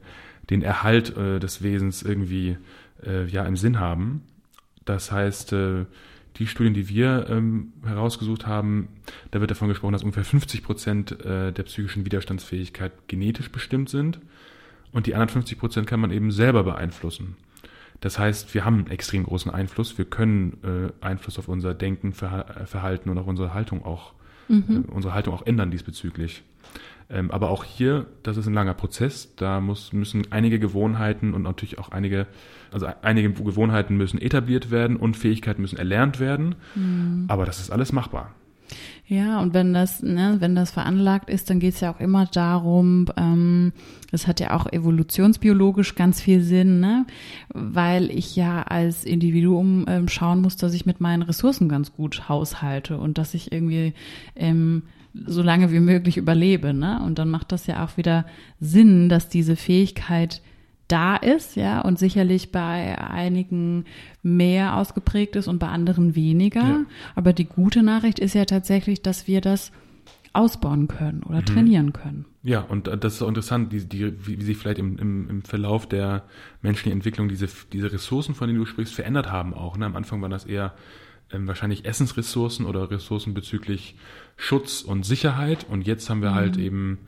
den 0.51 0.63
Erhalt 0.63 1.17
äh, 1.17 1.39
des 1.39 1.63
Wesens 1.63 2.03
irgendwie 2.03 2.57
äh, 3.07 3.27
ja 3.27 3.45
im 3.45 3.57
Sinn 3.57 3.79
haben. 3.79 4.23
Das 4.85 5.13
heißt, 5.13 5.53
äh, 5.53 5.85
die 6.37 6.47
Studien, 6.47 6.75
die 6.75 6.89
wir 6.89 7.27
ähm, 7.29 7.73
herausgesucht 7.85 8.47
haben, 8.47 8.89
da 9.31 9.41
wird 9.41 9.51
davon 9.51 9.69
gesprochen, 9.69 9.93
dass 9.93 10.03
ungefähr 10.03 10.25
50 10.25 10.63
Prozent 10.63 11.17
der 11.25 11.51
psychischen 11.51 12.05
Widerstandsfähigkeit 12.05 12.93
genetisch 13.09 13.51
bestimmt 13.51 13.89
sind 13.89 14.21
und 14.93 15.07
die 15.07 15.15
anderen 15.15 15.31
50 15.31 15.59
Prozent 15.59 15.87
kann 15.89 15.99
man 15.99 16.13
eben 16.13 16.31
selber 16.31 16.63
beeinflussen. 16.63 17.37
Das 18.01 18.19
heißt, 18.19 18.55
wir 18.55 18.65
haben 18.65 18.79
einen 18.79 18.91
extrem 18.91 19.25
großen 19.25 19.51
Einfluss. 19.51 19.99
Wir 19.99 20.05
können 20.05 20.59
äh, 20.63 21.05
Einfluss 21.05 21.39
auf 21.39 21.49
unser 21.49 21.75
Denken, 21.75 22.13
Verhalten 22.13 23.11
und 23.11 23.19
auch 23.19 23.27
unsere 23.27 23.55
Haltung 23.55 23.85
auch, 23.85 24.13
mhm. 24.49 24.85
äh, 24.89 24.93
unsere 24.93 25.15
Haltung 25.15 25.35
auch 25.35 25.45
ändern 25.45 25.71
diesbezüglich. 25.71 26.43
Ähm, 27.11 27.31
aber 27.31 27.51
auch 27.51 27.65
hier, 27.65 28.07
das 28.23 28.37
ist 28.37 28.47
ein 28.47 28.55
langer 28.55 28.75
Prozess. 28.75 29.35
Da 29.37 29.61
muss, 29.61 29.93
müssen 29.93 30.31
einige 30.31 30.59
Gewohnheiten 30.59 31.35
und 31.35 31.43
natürlich 31.43 31.79
auch 31.79 31.89
einige, 31.89 32.27
also 32.71 32.87
einige 33.03 33.33
Gewohnheiten 33.33 33.97
müssen 33.97 34.21
etabliert 34.21 34.71
werden 34.71 34.97
und 34.97 35.17
Fähigkeiten 35.17 35.63
müssen 35.63 35.79
erlernt 35.79 36.21
werden. 36.21 36.55
Mhm. 36.75 37.25
Aber 37.29 37.47
das 37.47 37.61
ist 37.61 37.71
alles 37.71 37.93
machbar. 37.93 38.35
Ja, 39.07 39.41
und 39.41 39.55
wenn 39.55 39.73
das, 39.73 40.03
ne, 40.03 40.37
wenn 40.41 40.55
das 40.55 40.71
veranlagt 40.71 41.31
ist, 41.31 41.49
dann 41.49 41.61
geht 41.61 41.75
es 41.75 41.81
ja 41.81 41.93
auch 41.93 42.01
immer 42.01 42.27
darum, 42.27 43.07
ähm, 43.17 43.73
hat 44.13 44.41
ja 44.41 44.55
auch 44.55 44.71
evolutionsbiologisch 44.71 45.95
ganz 45.95 46.21
viel 46.21 46.43
Sinn, 46.43 46.81
ne? 46.81 47.07
weil 47.49 48.11
ich 48.11 48.37
ja 48.37 48.63
als 48.63 49.05
Individuum 49.05 49.87
ähm, 49.89 50.09
schauen 50.09 50.43
muss, 50.43 50.57
dass 50.57 50.75
ich 50.75 50.87
mit 50.87 51.01
meinen 51.01 51.23
Ressourcen 51.23 51.69
ganz 51.69 51.93
gut 51.93 52.29
haushalte 52.29 52.99
und 52.99 53.19
dass 53.19 53.35
ich 53.35 53.53
irgendwie 53.53 53.95
ähm, 54.37 54.83
so 55.27 55.43
lange 55.43 55.73
wie 55.73 55.81
möglich 55.81 56.17
überlebe. 56.17 56.75
Ne? 56.75 57.01
Und 57.05 57.19
dann 57.19 57.31
macht 57.31 57.53
das 57.53 57.67
ja 57.67 57.85
auch 57.85 57.97
wieder 57.97 58.27
Sinn, 58.61 59.09
dass 59.09 59.29
diese 59.29 59.57
Fähigkeit 59.57 60.43
da 60.89 61.17
ist, 61.17 61.57
ja, 61.57 61.81
und 61.83 61.99
sicherlich 61.99 62.51
bei 62.51 62.99
einigen 62.99 63.85
mehr 64.23 64.77
ausgeprägt 64.77 65.37
ist 65.37 65.47
und 65.47 65.59
bei 65.59 65.69
anderen 65.69 66.15
weniger. 66.15 66.61
Ja. 66.61 66.85
Aber 67.15 67.33
die 67.33 67.45
gute 67.45 67.83
Nachricht 67.83 68.19
ist 68.19 68.35
ja 68.35 68.47
tatsächlich, 68.47 69.03
dass 69.03 69.27
wir 69.27 69.41
das 69.41 69.71
ausbauen 70.33 70.89
können 70.89 71.23
oder 71.23 71.41
mhm. 71.41 71.47
trainieren 71.47 71.93
können. 71.93 72.25
Ja, 72.43 72.61
und 72.61 72.87
das 72.87 73.15
ist 73.15 73.23
auch 73.23 73.29
interessant, 73.29 73.73
die, 73.73 73.87
die, 73.87 74.27
wie, 74.27 74.39
wie 74.39 74.45
sich 74.45 74.57
vielleicht 74.57 74.79
im, 74.79 74.99
im, 74.99 75.29
im 75.29 75.43
Verlauf 75.43 75.89
der 75.89 76.25
menschlichen 76.63 76.93
Entwicklung 76.93 77.29
diese, 77.29 77.49
diese 77.73 77.93
Ressourcen, 77.93 78.35
von 78.35 78.49
denen 78.49 78.59
du 78.59 78.67
sprichst, 78.67 78.95
verändert 78.95 79.31
haben 79.31 79.55
auch. 79.55 79.77
Ne? 79.77 79.87
Am 79.87 79.97
Anfang 79.97 80.23
waren 80.23 80.31
das 80.31 80.45
eher 80.45 80.75
ähm, 81.33 81.47
wahrscheinlich 81.47 81.85
Essensressourcen 81.85 82.67
oder 82.67 82.91
Ressourcen 82.91 83.35
bezüglich 83.35 83.97
Schutz 84.37 84.83
und 84.83 85.05
Sicherheit. 85.05 85.67
Und 85.69 85.87
jetzt 85.87 86.09
haben 86.09 86.23
wir 86.23 86.31
mhm. 86.31 86.35
halt 86.35 86.57
eben, 86.57 86.99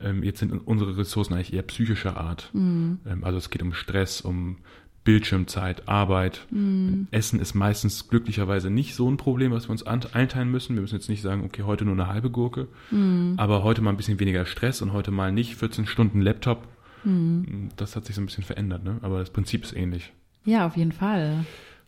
ähm, 0.00 0.22
jetzt 0.22 0.40
sind 0.40 0.52
unsere 0.52 0.96
Ressourcen 0.96 1.34
eigentlich 1.34 1.52
eher 1.52 1.62
psychischer 1.62 2.16
Art. 2.16 2.50
Mhm. 2.52 3.00
Ähm, 3.06 3.24
also 3.24 3.38
es 3.38 3.50
geht 3.50 3.62
um 3.62 3.72
Stress, 3.72 4.20
um 4.20 4.58
Bildschirmzeit, 5.04 5.88
Arbeit. 5.88 6.46
Mhm. 6.50 7.06
Essen 7.12 7.40
ist 7.40 7.54
meistens 7.54 8.08
glücklicherweise 8.08 8.70
nicht 8.70 8.94
so 8.94 9.08
ein 9.08 9.16
Problem, 9.16 9.52
was 9.52 9.68
wir 9.68 9.70
uns 9.70 9.84
einteilen 9.84 10.50
müssen. 10.50 10.74
Wir 10.74 10.82
müssen 10.82 10.96
jetzt 10.96 11.08
nicht 11.08 11.22
sagen, 11.22 11.44
okay, 11.44 11.62
heute 11.62 11.84
nur 11.84 11.94
eine 11.94 12.08
halbe 12.08 12.28
Gurke, 12.28 12.68
mhm. 12.90 13.34
aber 13.36 13.62
heute 13.62 13.82
mal 13.82 13.90
ein 13.90 13.96
bisschen 13.96 14.18
weniger 14.18 14.44
Stress 14.46 14.82
und 14.82 14.92
heute 14.92 15.12
mal 15.12 15.32
nicht 15.32 15.54
14 15.56 15.86
Stunden 15.86 16.20
Laptop. 16.20 16.66
Mhm. 17.04 17.68
Das 17.76 17.94
hat 17.94 18.04
sich 18.04 18.16
so 18.16 18.20
ein 18.20 18.26
bisschen 18.26 18.44
verändert, 18.44 18.82
ne? 18.82 18.98
aber 19.02 19.20
das 19.20 19.30
Prinzip 19.30 19.62
ist 19.62 19.76
ähnlich. 19.76 20.12
Ja, 20.44 20.66
auf 20.66 20.76
jeden 20.76 20.92
Fall. 20.92 21.44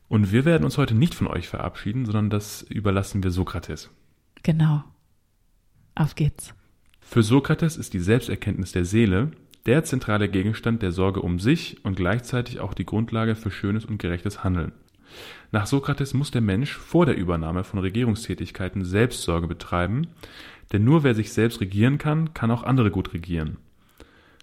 Und 0.09 0.33
wir 0.33 0.45
werden 0.45 0.65
uns 0.65 0.79
heute 0.79 0.95
nicht 0.95 1.15
von 1.15 1.27
euch 1.27 1.49
verabschieden, 1.49 2.07
sondern 2.07 2.31
das 2.31 2.63
überlassen 2.63 3.23
wir 3.23 3.33
Sokrates. 3.33 3.91
Genau. 4.43 4.85
Auf 5.97 6.15
geht's. 6.15 6.55
Für 7.11 7.23
Sokrates 7.23 7.79
ist 7.79 7.95
die 7.95 8.01
Selbsterkenntnis 8.01 8.73
der 8.73 8.85
Seele 8.85 9.31
der 9.65 9.83
zentrale 9.83 10.29
Gegenstand 10.29 10.83
der 10.83 10.93
Sorge 10.93 11.23
um 11.23 11.39
sich 11.39 11.83
und 11.83 11.97
gleichzeitig 11.97 12.61
auch 12.61 12.75
die 12.75 12.85
Grundlage 12.85 13.35
für 13.35 13.51
schönes 13.51 13.87
und 13.87 13.97
gerechtes 13.97 14.45
Handeln. 14.45 14.73
Nach 15.51 15.65
Sokrates 15.65 16.13
muss 16.13 16.31
der 16.33 16.43
Mensch 16.43 16.77
vor 16.77 17.07
der 17.07 17.17
Übernahme 17.17 17.65
von 17.65 17.81
Regierungstätigkeiten 17.81 18.85
Selbstsorge 18.85 19.47
betreiben, 19.47 20.09
denn 20.71 20.85
nur 20.85 21.03
wer 21.03 21.15
sich 21.15 21.33
selbst 21.33 21.63
regieren 21.63 21.97
kann, 21.97 22.35
kann 22.35 22.51
auch 22.51 22.63
andere 22.63 22.91
gut 22.91 23.15
regieren. 23.15 23.57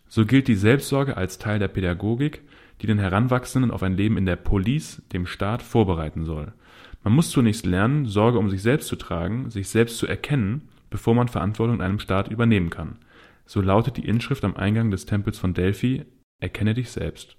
So 0.08 0.26
gilt 0.26 0.48
die 0.48 0.56
Selbstsorge 0.56 1.18
als 1.18 1.38
Teil 1.38 1.60
der 1.60 1.68
Pädagogik, 1.68 2.42
die 2.82 2.88
den 2.88 2.98
Heranwachsenden 2.98 3.70
auf 3.70 3.84
ein 3.84 3.96
Leben 3.96 4.18
in 4.18 4.26
der 4.26 4.38
Police, 4.38 5.04
dem 5.14 5.28
Staat, 5.28 5.62
vorbereiten 5.62 6.26
soll. 6.26 6.52
Man 7.04 7.14
muss 7.14 7.30
zunächst 7.30 7.68
lernen, 7.68 8.08
Sorge 8.08 8.40
um 8.40 8.50
sich 8.50 8.64
selbst 8.64 8.88
zu 8.88 8.96
tragen, 8.96 9.52
sich 9.52 9.70
selbst 9.70 10.00
zu 10.00 10.08
erkennen, 10.08 10.64
bevor 10.96 11.14
man 11.14 11.28
Verantwortung 11.28 11.76
in 11.76 11.82
einem 11.82 12.00
Staat 12.00 12.30
übernehmen 12.30 12.70
kann. 12.70 13.00
So 13.46 13.60
lautet 13.60 13.98
die 13.98 14.08
Inschrift 14.08 14.46
am 14.46 14.56
Eingang 14.56 14.92
des 14.92 15.06
Tempels 15.06 15.38
von 15.38 15.54
Delphi: 15.54 16.06
Erkenne 16.40 16.74
dich 16.74 16.90
selbst. 16.90 17.36